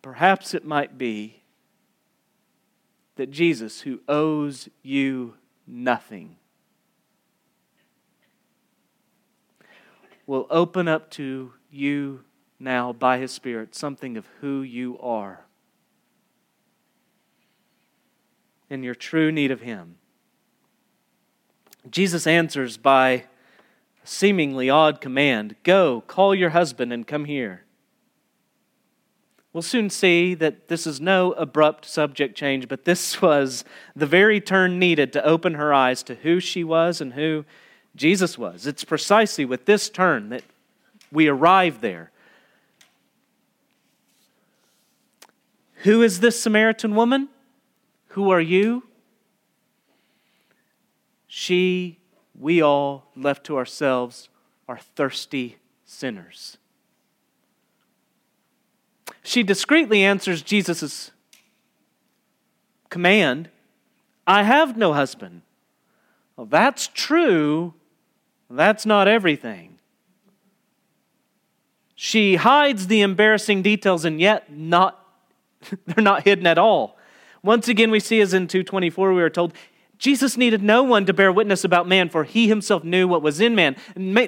[0.00, 1.42] Perhaps it might be
[3.16, 5.34] that Jesus, who owes you
[5.66, 6.36] nothing,
[10.26, 12.24] will open up to you
[12.58, 15.44] now by His Spirit something of who you are
[18.70, 19.96] and your true need of Him.
[21.90, 23.22] Jesus answers by a
[24.04, 27.64] seemingly odd command Go, call your husband and come here.
[29.52, 34.40] We'll soon see that this is no abrupt subject change, but this was the very
[34.40, 37.44] turn needed to open her eyes to who she was and who
[37.94, 38.66] Jesus was.
[38.66, 40.42] It's precisely with this turn that
[41.12, 42.10] we arrive there.
[45.84, 47.28] Who is this Samaritan woman?
[48.14, 48.84] Who are you?
[51.26, 51.98] She,
[52.38, 54.28] we all, left to ourselves,
[54.68, 56.58] are thirsty sinners
[59.24, 61.10] she discreetly answers Jesus'
[62.90, 63.48] command
[64.26, 65.42] I have no husband.
[66.36, 67.74] Well, that's true.
[68.48, 69.78] That's not everything.
[71.94, 74.98] She hides the embarrassing details and yet not
[75.86, 76.96] they're not hidden at all.
[77.44, 79.52] Once again we see as in 224 we are told
[79.96, 83.40] Jesus needed no one to bear witness about man, for he himself knew what was
[83.40, 83.76] in man.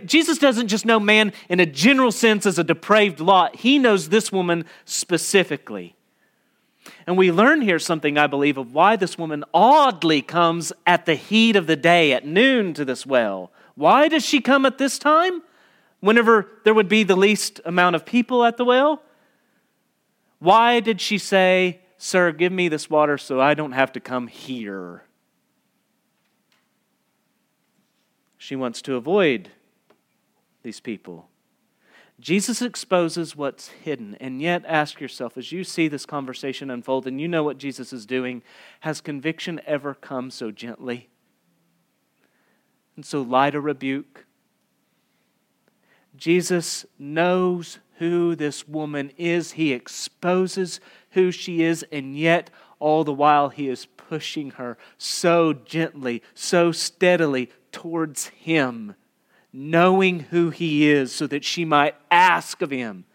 [0.07, 4.09] Jesus doesn't just know man in a general sense as a depraved lot, he knows
[4.09, 5.97] this woman specifically.
[7.07, 11.17] And we learn here something, I believe, of why this woman oddly comes at the
[11.17, 13.51] heat of the day, at noon, to this well.
[13.75, 15.43] Why does she come at this time?
[15.99, 19.03] Whenever there would be the least amount of people at the well?
[20.39, 24.29] Why did she say, Sir, give me this water so I don't have to come
[24.29, 25.03] here?
[28.39, 29.51] She wants to avoid
[30.63, 31.29] these people.
[32.21, 37.21] Jesus exposes what's hidden, and yet ask yourself as you see this conversation unfold and
[37.21, 38.45] you know what Jesus is doing,
[38.83, 41.09] has conviction ever come so gently?
[42.95, 44.27] And so light a rebuke.
[46.17, 50.81] Jesus knows who this woman is, he exposes
[51.17, 56.71] who she is, and yet all the while he is pushing her so gently, so
[56.71, 58.95] steadily towards him,
[59.51, 63.07] knowing who he is, so that she might ask of him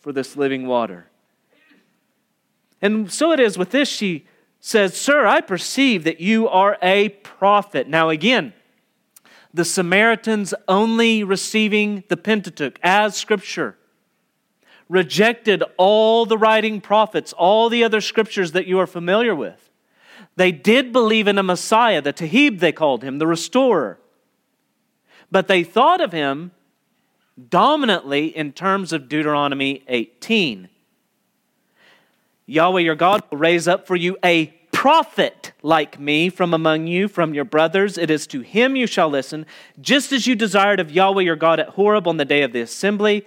[0.00, 1.08] for this living water.
[2.82, 4.26] And so it is with this, she
[4.58, 7.88] says, Sir, I perceive that you are a prophet.
[7.88, 8.54] Now, again,
[9.54, 13.78] the Samaritans only receiving the Pentateuch as scripture
[14.88, 19.70] rejected all the writing prophets, all the other scriptures that you are familiar with.
[20.36, 23.98] They did believe in a Messiah, the Taheb they called him, the restorer.
[25.30, 26.52] But they thought of him
[27.48, 30.68] dominantly in terms of Deuteronomy 18.
[32.46, 37.08] Yahweh your God will raise up for you a prophet like me from among you,
[37.08, 37.98] from your brothers.
[37.98, 39.46] It is to him you shall listen,
[39.80, 42.60] just as you desired of Yahweh your God at Horeb on the day of the
[42.60, 43.26] assembly,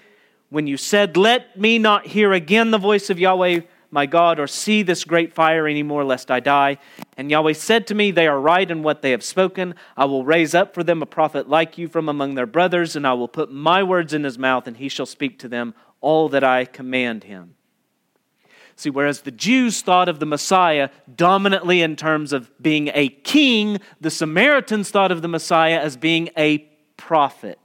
[0.50, 4.48] when you said, Let me not hear again the voice of Yahweh my God, or
[4.48, 6.78] see this great fire anymore, lest I die.
[7.18, 9.76] And Yahweh said to me, They are right in what they have spoken.
[9.98, 13.08] I will raise up for them a prophet like you from among their brothers, and
[13.08, 16.30] I will put my words in his mouth, and he shall speak to them all
[16.30, 17.56] that I command him.
[18.76, 23.80] See, whereas the Jews thought of the Messiah dominantly in terms of being a king,
[24.00, 26.60] the Samaritans thought of the Messiah as being a
[26.96, 27.60] prophet.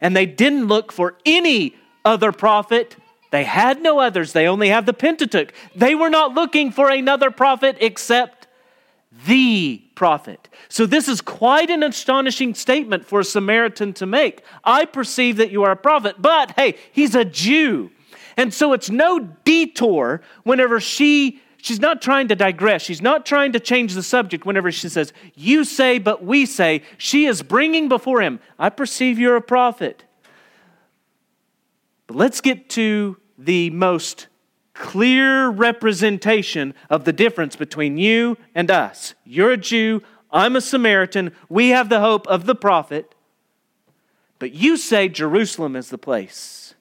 [0.00, 2.96] And they didn't look for any other prophet
[3.30, 5.52] they had no others, they only have the Pentateuch.
[5.74, 8.46] They were not looking for another prophet except
[9.26, 10.48] the prophet.
[10.68, 14.42] So, this is quite an astonishing statement for a Samaritan to make.
[14.64, 17.90] I perceive that you are a prophet, but hey, he's a Jew.
[18.36, 21.42] And so, it's no detour whenever she.
[21.60, 22.82] She's not trying to digress.
[22.82, 26.82] She's not trying to change the subject whenever she says, You say, but we say.
[26.96, 30.04] She is bringing before him, I perceive you're a prophet.
[32.06, 34.28] But let's get to the most
[34.72, 39.14] clear representation of the difference between you and us.
[39.24, 43.14] You're a Jew, I'm a Samaritan, we have the hope of the prophet,
[44.38, 46.74] but you say Jerusalem is the place.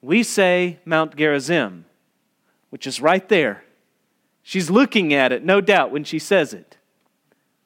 [0.00, 1.86] We say Mount Gerizim,
[2.74, 3.62] which is right there.
[4.42, 6.76] She's looking at it, no doubt, when she says it.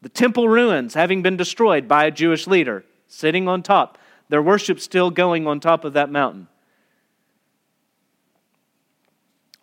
[0.02, 3.96] The temple ruins having been destroyed by a Jewish leader sitting on top
[4.28, 6.46] their worship still going on top of that mountain.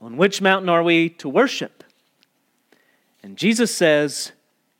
[0.02, 1.84] On which mountain are we to worship?
[3.22, 4.32] And Jesus says,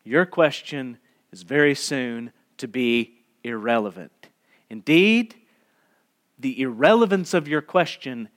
[0.04, 0.98] Your question
[1.32, 4.30] is very soon to be irrelevant.
[4.72, 5.36] Indeed,
[6.40, 8.30] the irrelevance of your question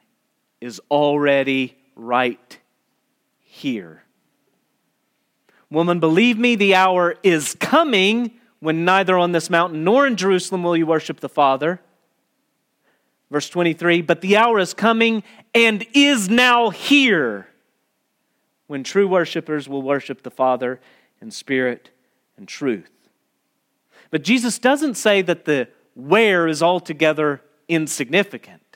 [0.60, 2.58] is already right
[3.40, 4.04] here.
[5.70, 10.62] Woman, believe me, the hour is coming when neither on this mountain nor in Jerusalem
[10.62, 11.80] will you worship the Father.
[13.30, 15.22] Verse 23 But the hour is coming
[15.54, 17.48] and is now here
[18.66, 20.80] when true worshipers will worship the Father
[21.20, 21.90] in spirit
[22.36, 22.90] and truth.
[24.10, 28.67] But Jesus doesn't say that the where is altogether insignificant.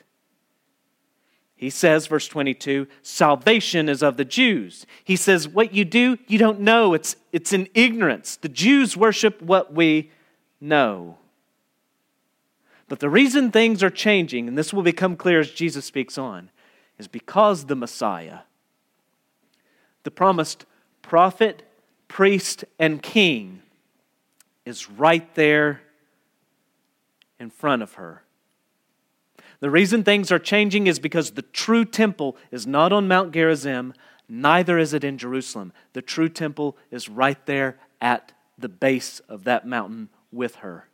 [1.63, 4.85] He says, verse 22, salvation is of the Jews.
[5.01, 6.93] He says, what you do, you don't know.
[6.93, 8.35] It's, it's in ignorance.
[8.35, 10.11] The Jews worship what we
[10.59, 11.15] know.
[12.89, 16.49] But the reason things are changing, and this will become clear as Jesus speaks on,
[16.99, 18.39] is because the Messiah,
[20.03, 20.65] the promised
[21.01, 21.63] prophet,
[22.09, 23.61] priest, and king,
[24.65, 25.79] is right there
[27.39, 28.23] in front of her.
[29.63, 33.93] The reason things are changing is because the true temple is not on Mount Gerizim,
[34.27, 35.71] neither is it in Jerusalem.
[35.93, 40.89] The true temple is right there at the base of that mountain with her.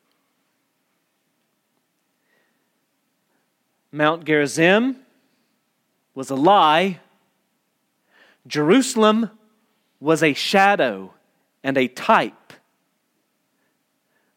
[3.91, 4.97] Mount Gerizim
[6.13, 6.99] was a lie.
[8.45, 9.31] Jerusalem
[9.99, 11.15] was a shadow
[11.63, 12.53] and a type.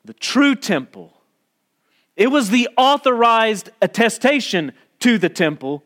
[0.07, 1.12] The true temple
[2.17, 5.85] it was the authorized attestation to the temple,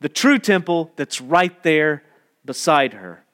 [0.00, 2.02] the true temple that's right there
[2.44, 3.24] beside her.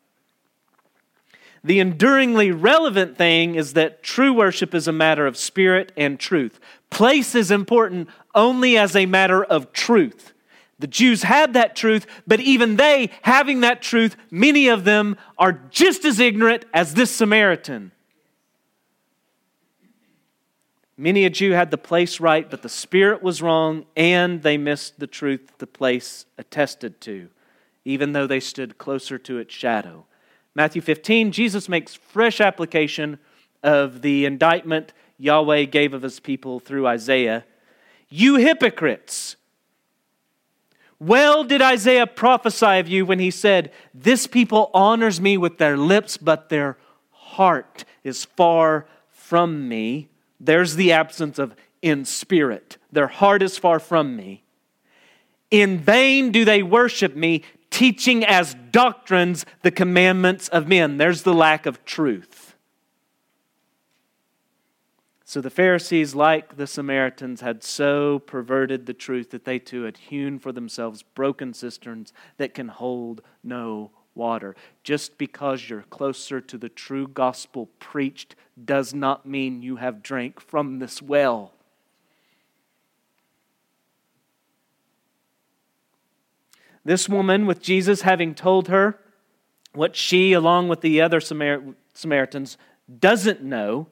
[1.62, 6.60] The enduringly relevant thing is that true worship is a matter of spirit and truth.
[6.90, 10.34] Place is important only as a matter of truth.
[10.78, 15.52] The Jews had that truth, but even they, having that truth, many of them are
[15.70, 17.92] just as ignorant as this Samaritan.
[20.96, 25.00] Many a Jew had the place right, but the spirit was wrong, and they missed
[25.00, 27.28] the truth the place attested to,
[27.84, 30.06] even though they stood closer to its shadow.
[30.54, 33.18] Matthew 15, Jesus makes fresh application
[33.64, 37.44] of the indictment Yahweh gave of his people through Isaiah.
[38.08, 39.36] You hypocrites!
[41.00, 45.76] Well did Isaiah prophesy of you when he said, This people honors me with their
[45.76, 46.78] lips, but their
[47.10, 50.08] heart is far from me.
[50.44, 52.78] There's the absence of in spirit.
[52.92, 54.44] Their heart is far from me.
[55.50, 60.96] In vain do they worship me, teaching as doctrines the commandments of men.
[60.96, 62.56] There's the lack of truth.
[65.24, 69.96] So the Pharisees, like the Samaritans, had so perverted the truth that they too had
[69.96, 74.54] hewn for themselves broken cisterns that can hold no water.
[74.82, 80.40] Just because you're closer to the true gospel preached does not mean you have drank
[80.40, 81.52] from this well.
[86.84, 88.98] This woman, with Jesus having told her
[89.72, 92.58] what she, along with the other Samar- Samaritans,
[93.00, 93.88] doesn't know,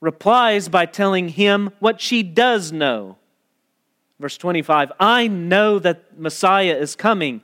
[0.00, 3.16] replies by telling him what she does know.
[4.18, 7.42] Verse 25 I know that Messiah is coming.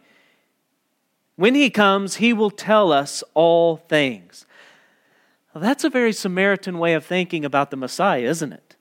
[1.41, 4.45] When he comes, he will tell us all things.
[5.55, 8.76] Well, that's a very Samaritan way of thinking about the Messiah, isn't it?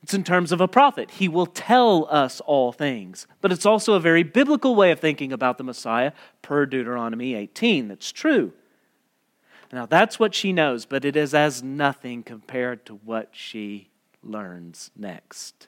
[0.00, 1.10] It's in terms of a prophet.
[1.10, 3.26] He will tell us all things.
[3.40, 7.88] But it's also a very biblical way of thinking about the Messiah, per Deuteronomy 18.
[7.88, 8.52] That's true.
[9.72, 13.88] Now, that's what she knows, but it is as nothing compared to what she
[14.22, 15.66] learns next.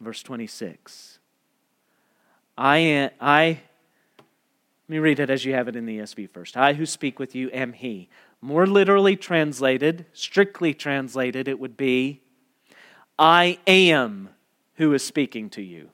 [0.00, 1.18] Verse 26.
[2.56, 3.60] I, I,
[4.84, 6.58] let me read it as you have it in the ESV first.
[6.58, 8.10] I who speak with you am He.
[8.42, 12.20] More literally translated, strictly translated, it would be
[13.18, 14.28] I am
[14.74, 15.88] who is speaking to you.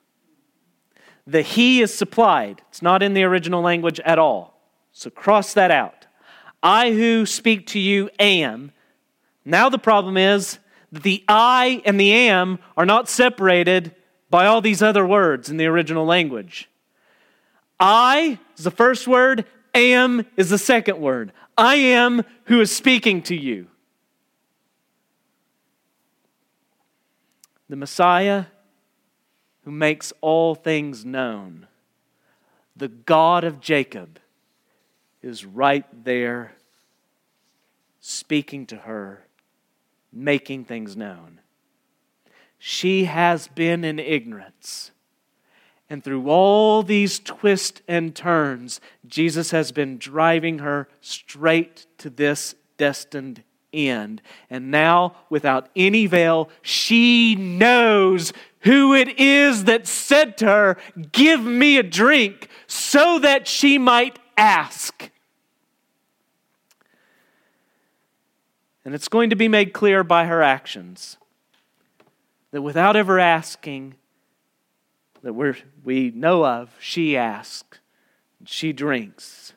[1.25, 2.61] The He is supplied.
[2.67, 4.59] It's not in the original language at all.
[4.91, 6.07] So cross that out.
[6.61, 8.73] I who speak to you am.
[9.45, 10.59] Now the problem is
[10.91, 13.95] that the I and the am are not separated
[14.29, 16.69] by all these other words in the original language.
[17.79, 21.31] I is the first word, am is the second word.
[21.57, 23.65] I am who is speaking to you.
[27.69, 28.45] The Messiah
[29.63, 31.65] who makes all things known,
[32.75, 34.19] the God of Jacob
[35.23, 36.53] is right there
[37.99, 39.25] speaking to her,
[40.13, 41.39] making things known.
[42.59, 44.91] She has been in ignorance.
[45.91, 52.55] And through all these twists and turns, Jesus has been driving her straight to this
[52.77, 54.21] destined end.
[54.49, 58.31] And now, without any veil, she knows
[58.61, 60.77] who it is that said to her,
[61.11, 65.11] Give me a drink, so that she might ask.
[68.85, 71.17] And it's going to be made clear by her actions
[72.51, 73.95] that without ever asking,
[75.23, 75.53] that we
[75.83, 77.79] we know of, she asks,
[78.45, 79.53] she drinks.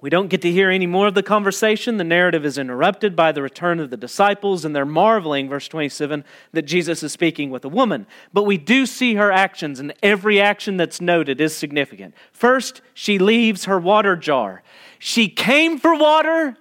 [0.00, 1.96] We don't get to hear any more of the conversation.
[1.96, 6.22] The narrative is interrupted by the return of the disciples, and they're marveling, verse 27,
[6.52, 8.06] that Jesus is speaking with a woman.
[8.32, 12.14] But we do see her actions, and every action that's noted is significant.
[12.30, 14.62] First, she leaves her water jar.
[14.98, 16.56] She came for water,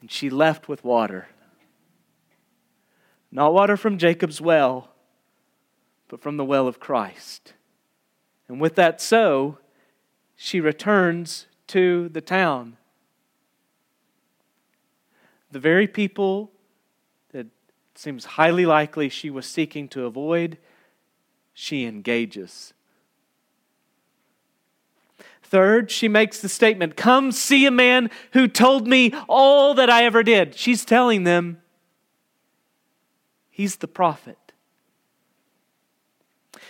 [0.00, 1.28] and she left with water.
[3.30, 4.90] Not water from Jacob's well,
[6.08, 7.52] but from the well of Christ.
[8.48, 9.58] And with that so,
[10.34, 12.76] she returns to the town.
[15.50, 16.50] The very people
[17.32, 17.46] that
[17.94, 20.58] seems highly likely she was seeking to avoid,
[21.52, 22.72] she engages.
[25.42, 30.04] Third, she makes the statement, Come see a man who told me all that I
[30.04, 30.54] ever did.
[30.54, 31.62] She's telling them,
[33.58, 34.38] He's the prophet.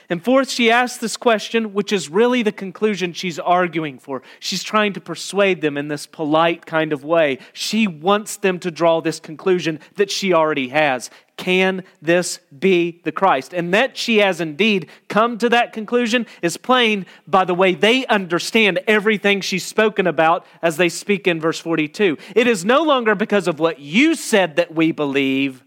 [0.08, 4.22] And fourth, she asks this question, which is really the conclusion she's arguing for.
[4.40, 7.40] She's trying to persuade them in this polite kind of way.
[7.52, 11.10] She wants them to draw this conclusion that she already has.
[11.36, 13.52] Can this be the Christ?
[13.52, 18.06] And that she has indeed come to that conclusion is plain by the way they
[18.06, 22.16] understand everything she's spoken about as they speak in verse 42.
[22.34, 25.62] It is no longer because of what you said that we believe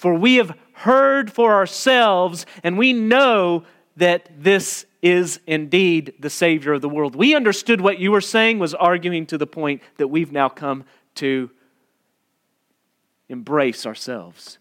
[0.00, 3.64] for we have heard for ourselves, and we know
[3.96, 7.14] that this is indeed the Savior of the world.
[7.14, 10.84] We understood what you were saying was arguing to the point that we've now come
[11.16, 11.50] to
[13.28, 14.56] embrace ourselves.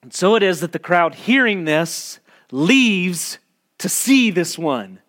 [0.00, 2.18] And so it is that the crowd hearing this
[2.50, 3.38] leaves
[3.76, 5.00] to see this one.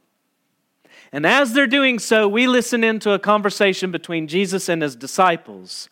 [1.13, 5.88] And as they're doing so, we listen into a conversation between Jesus and his disciples.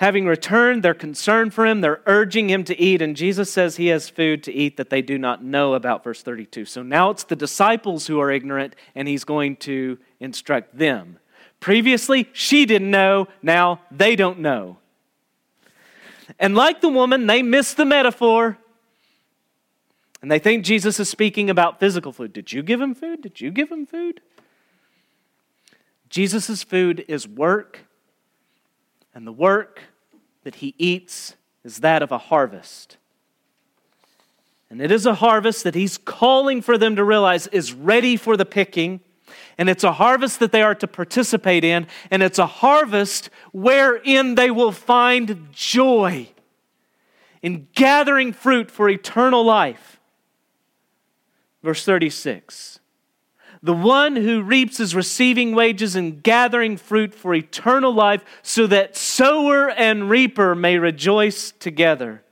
[0.00, 1.82] Having returned, they're concerned for him.
[1.82, 3.02] They're urging him to eat.
[3.02, 6.22] And Jesus says he has food to eat that they do not know about, verse
[6.22, 6.64] 32.
[6.64, 11.18] So now it's the disciples who are ignorant, and he's going to instruct them.
[11.60, 13.28] Previously, she didn't know.
[13.42, 14.78] Now they don't know.
[16.38, 18.56] And like the woman, they miss the metaphor.
[20.22, 22.32] And they think Jesus is speaking about physical food.
[22.32, 23.20] Did you give him food?
[23.20, 24.22] Did you give him food?
[26.08, 27.80] Jesus' food is work,
[29.14, 29.82] and the work
[30.44, 32.96] that he eats is that of a harvest.
[34.70, 38.36] And it is a harvest that he's calling for them to realize is ready for
[38.36, 39.00] the picking.
[39.58, 41.86] And it's a harvest that they are to participate in.
[42.10, 46.28] And it's a harvest wherein they will find joy
[47.42, 50.00] in gathering fruit for eternal life.
[51.62, 52.79] Verse 36
[53.62, 58.96] The one who reaps is receiving wages and gathering fruit for eternal life, so that
[58.96, 62.22] sower and reaper may rejoice together.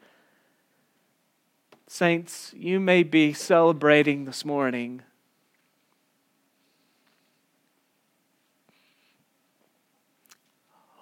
[1.87, 5.03] Saints, you may be celebrating this morning.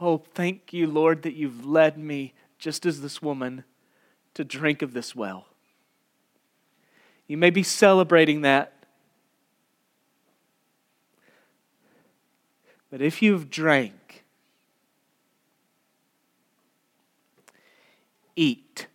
[0.00, 3.64] Oh, thank you, Lord, that you've led me, just as this woman,
[4.34, 5.46] to drink of this well.
[7.26, 8.75] You may be celebrating that.
[12.90, 14.24] But if you've drank,
[18.36, 18.86] eat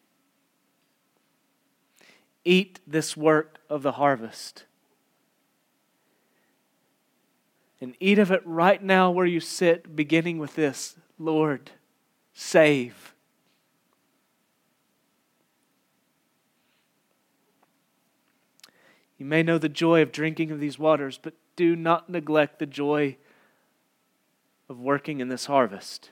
[2.44, 4.66] eat this work of the harvest.
[7.80, 11.72] And eat of it right now where you sit, beginning with this Lord,
[12.34, 13.14] save.
[19.18, 22.66] You may know the joy of drinking of these waters, but do not neglect the
[22.66, 23.18] joy
[24.72, 26.12] of working in this harvest.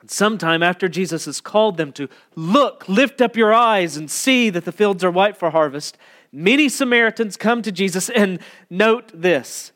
[0.00, 4.48] And sometime after Jesus has called them to look, lift up your eyes, and see
[4.48, 5.98] that the fields are white for harvest,
[6.32, 8.38] many Samaritans come to Jesus and
[8.70, 9.72] note this.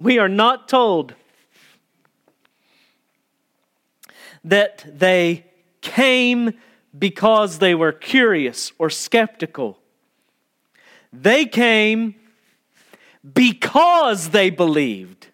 [0.00, 1.14] We are not told
[4.44, 5.46] that they
[5.80, 6.54] came
[6.98, 9.78] because they were curious or skeptical.
[11.12, 12.16] They came
[13.34, 15.28] because they believed.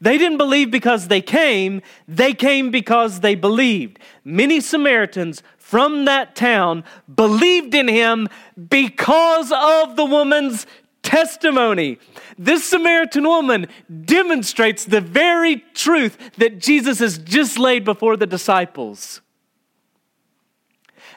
[0.00, 3.98] They didn't believe because they came, they came because they believed.
[4.24, 8.28] Many Samaritans from that town believed in him
[8.68, 10.66] because of the woman's
[11.02, 11.98] testimony.
[12.38, 13.66] This Samaritan woman
[14.04, 19.20] demonstrates the very truth that Jesus has just laid before the disciples.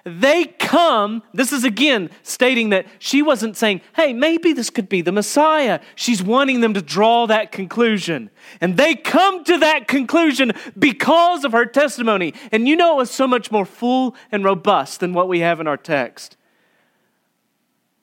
[0.04, 5.02] They come, this is again stating that she wasn't saying, hey, maybe this could be
[5.02, 5.80] the Messiah.
[5.96, 8.32] She's wanting them to draw that conclusion.
[8.60, 12.34] And they come to that conclusion because of her testimony.
[12.52, 15.60] And you know it was so much more full and robust than what we have
[15.60, 16.36] in our text.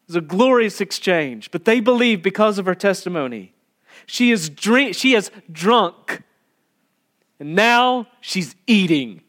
[0.05, 3.55] It was a glorious exchange, but they believe because of her testimony.
[4.07, 6.23] She is drink, she is drunk,
[7.41, 9.23] and now she's eating.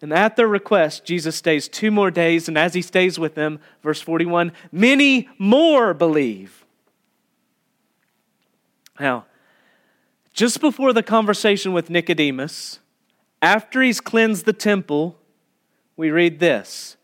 [0.00, 3.58] And at their request, Jesus stays two more days, and as he stays with them,
[3.82, 6.64] verse 41, many more believe.
[9.00, 9.26] Now,
[10.32, 12.78] just before the conversation with Nicodemus,
[13.42, 15.18] after he's cleansed the temple,
[15.96, 16.96] we read this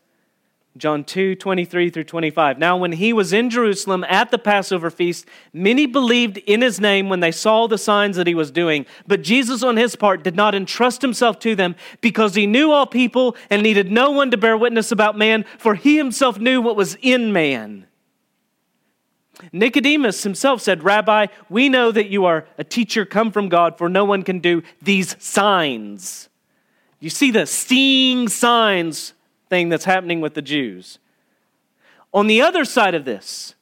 [0.77, 2.59] John 2 23 through 25.
[2.59, 7.07] Now, when he was in Jerusalem at the Passover feast, many believed in his name
[7.07, 8.85] when they saw the signs that he was doing.
[9.07, 12.85] But Jesus, on his part, did not entrust himself to them because he knew all
[12.85, 16.75] people and needed no one to bear witness about man, for he himself knew what
[16.75, 17.87] was in man.
[19.53, 23.87] Nicodemus himself said, Rabbi, we know that you are a teacher come from God, for
[23.87, 26.27] no one can do these signs.
[26.99, 29.13] You see the seeing signs
[29.49, 30.99] thing that's happening with the Jews.
[32.13, 33.55] On the other side of this,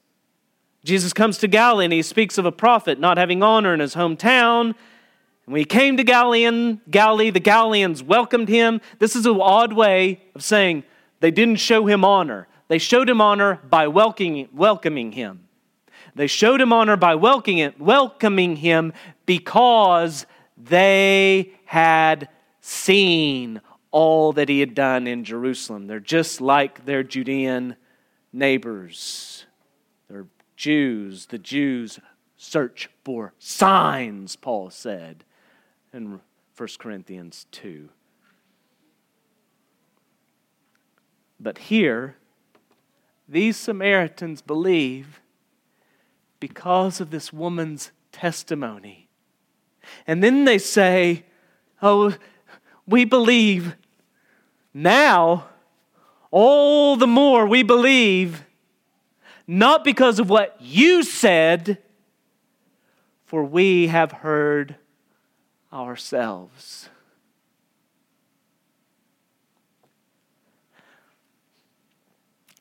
[0.84, 3.96] Jesus comes to Galilee and he speaks of a prophet not having honor in his
[3.96, 4.66] hometown.
[5.46, 8.82] And when he came to Galilean, Galilee, the Galileans welcomed him.
[9.00, 10.84] This is an odd way of saying
[11.20, 12.48] they didn't show him honor.
[12.68, 15.48] They showed him honor by welcoming, welcoming him.
[16.16, 18.94] They showed him honor by welcoming, welcoming him
[19.26, 20.26] because
[20.58, 22.30] they had
[22.62, 23.62] seen
[23.94, 25.86] all that he had done in Jerusalem.
[25.86, 27.76] They're just like their Judean
[28.34, 29.46] neighbors.
[30.10, 30.26] They're
[30.58, 31.28] Jews.
[31.28, 32.00] The Jews
[32.36, 35.24] search for signs, Paul said
[35.94, 36.20] in
[36.58, 37.88] 1 Corinthians 2.
[41.40, 42.16] But here,
[43.30, 45.22] these Samaritans believe
[46.40, 49.08] because of this woman's testimony.
[50.08, 51.26] And then they say,
[51.82, 52.16] Oh,
[52.88, 53.76] we believe
[54.74, 55.46] now,
[56.32, 58.44] all the more we believe,
[59.46, 61.78] not because of what you said,
[63.26, 64.76] for we have heard
[65.72, 66.90] ourselves.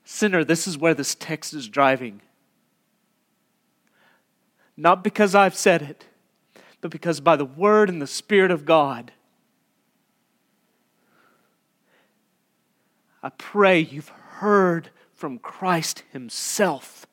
[0.04, 2.20] Sinner, this is where this text is driving.
[4.76, 6.04] Not because I've said it,
[6.80, 9.12] but because by the Word and the Spirit of God,
[13.22, 17.06] I pray you've heard from Christ Himself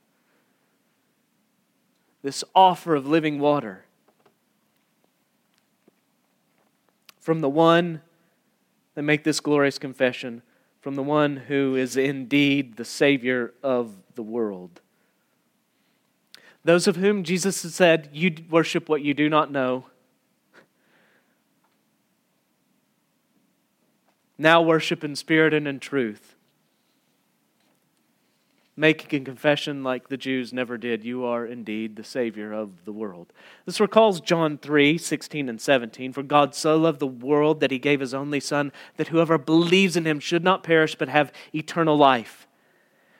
[2.21, 3.85] this offer of living water
[7.19, 8.01] from the one
[8.95, 10.41] that make this glorious confession
[10.81, 14.81] from the one who is indeed the Savior of the world.
[16.63, 19.85] Those of whom Jesus has said, You worship what you do not know,
[24.39, 26.35] now worship in spirit and in truth
[28.79, 32.93] making a confession like the Jews never did, you are indeed the Savior of the
[32.93, 33.33] world.
[33.65, 36.13] This recalls John 3 16 and 17.
[36.13, 39.97] For God so loved the world that he gave his only Son, that whoever believes
[39.97, 42.47] in him should not perish but have eternal life.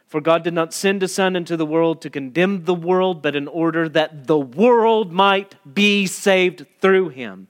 [0.08, 3.36] For God did not send his Son into the world to condemn the world, but
[3.36, 7.50] in order that the world might be saved through him.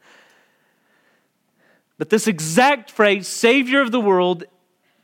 [2.00, 4.46] But this exact phrase, Savior of the world,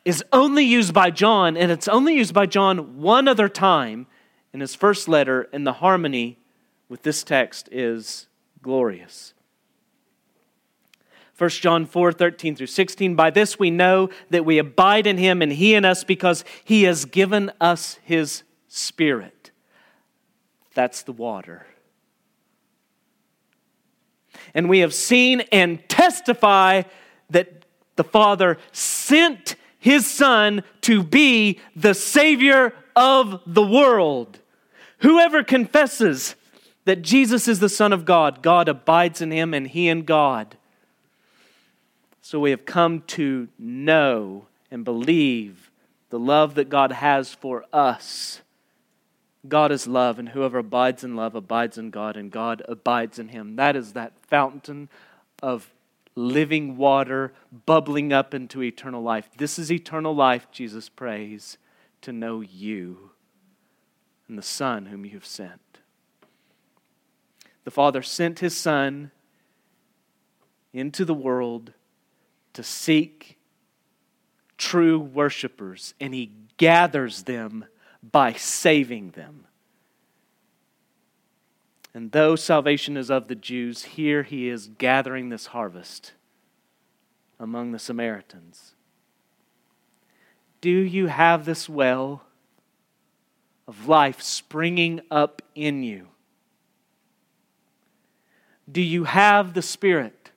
[0.05, 4.07] is only used by John, and it's only used by John one other time
[4.53, 6.39] in his first letter, and the harmony
[6.87, 8.27] with this text is
[8.61, 9.33] glorious.
[11.37, 13.13] 1 John 4 13 through 16.
[13.13, 16.83] By this we know that we abide in him and he in us because he
[16.83, 19.51] has given us his spirit.
[20.73, 21.67] That's the water.
[24.55, 26.83] And we have seen and testify
[27.29, 34.39] that the Father sent his son to be the Savior of the world.
[34.99, 36.35] Whoever confesses
[36.85, 40.57] that Jesus is the Son of God, God abides in him and he in God.
[42.21, 45.69] So we have come to know and believe
[46.09, 48.41] the love that God has for us.
[49.47, 53.27] God is love, and whoever abides in love abides in God, and God abides in
[53.27, 53.57] him.
[53.57, 54.89] That is that fountain
[55.41, 55.73] of
[56.13, 57.31] living water
[57.65, 59.29] bubbling up into eternal life.
[59.37, 61.57] This is eternal life, Jesus prays,
[62.01, 63.11] to know you
[64.27, 65.79] and the Son whom you have sent.
[67.63, 69.11] The Father sent his Son
[70.73, 71.71] into the world
[72.55, 73.37] to seek
[74.57, 77.63] true worshipers, and he gathers them
[78.03, 79.45] by saving them.
[81.95, 86.11] And though salvation is of the Jews, here he is gathering this harvest
[87.39, 88.73] among the Samaritans.
[90.59, 92.23] Do you have this well
[93.65, 96.09] of life springing up in you?
[98.69, 100.31] Do you have the Spirit?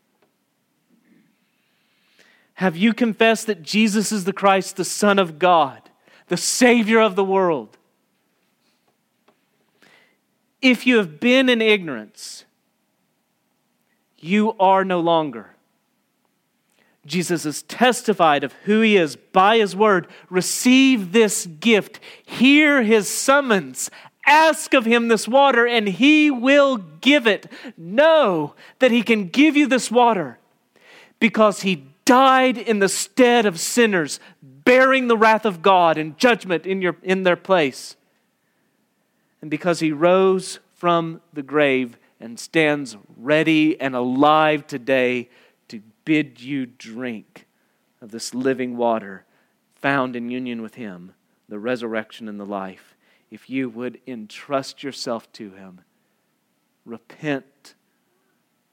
[2.55, 5.91] Have you confessed that Jesus is the Christ, the Son of God,
[6.29, 7.78] the Savior of the world?
[10.61, 12.45] If you have been in ignorance,
[14.19, 15.51] you are no longer.
[17.07, 20.09] Jesus has testified of who he is by his word.
[20.29, 22.01] Receive this gift.
[22.25, 23.91] Hear his summons.
[24.27, 27.51] Ask of him this water, and he will give it.
[27.79, 30.39] Know that he can give you this water
[31.19, 36.67] because he died in the stead of sinners, bearing the wrath of God and judgment
[36.67, 37.97] in, your, in their place
[39.41, 45.29] and because he rose from the grave and stands ready and alive today
[45.69, 47.47] to bid you drink
[48.01, 49.25] of this living water
[49.75, 51.15] found in union with him,
[51.49, 52.97] the resurrection and the life.
[53.31, 55.83] If you would entrust yourself to him,
[56.85, 57.75] repent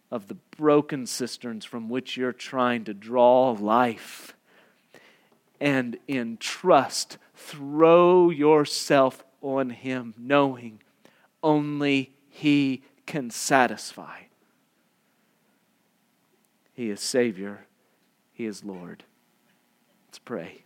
[0.10, 4.36] of the broken cisterns from which you're trying to draw life,
[5.60, 10.82] and in trust, throw yourself on Him, knowing
[11.44, 14.22] only He can satisfy.
[16.74, 17.66] He is Savior,
[18.34, 19.04] He is Lord.
[20.08, 20.64] Let's pray.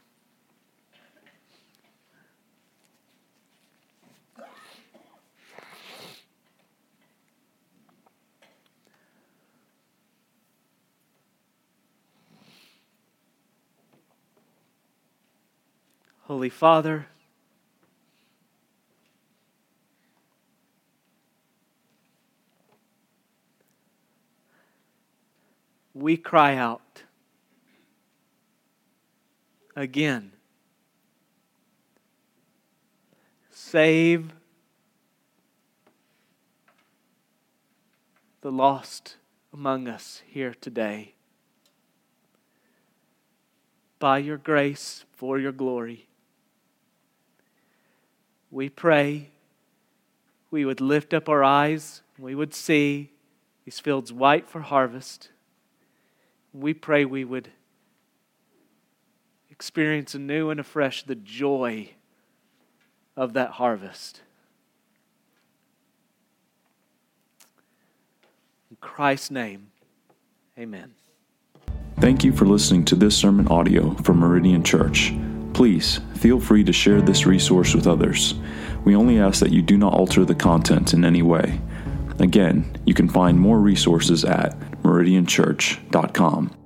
[16.22, 17.08] Holy Father,
[25.94, 27.04] we cry out
[29.76, 30.32] again
[33.70, 34.34] save
[38.42, 39.18] the lost
[39.54, 41.14] among us here today.
[44.00, 46.08] By your grace, for your glory.
[48.50, 49.30] we pray
[50.50, 53.12] we would lift up our eyes, we would see
[53.66, 55.30] these fields white for harvest.
[56.54, 57.50] We pray we would
[59.50, 61.92] experience anew and afresh the joy
[63.16, 64.22] of that harvest.
[68.72, 69.72] In Christ's name,
[70.58, 70.94] amen.
[72.00, 75.14] Thank you for listening to this sermon audio from Meridian Church.
[75.54, 78.36] Please feel free to share this resource with others.
[78.86, 81.60] We only ask that you do not alter the content in any way.
[82.20, 84.56] Again, you can find more resources at
[84.90, 86.59] meridianchurch.com.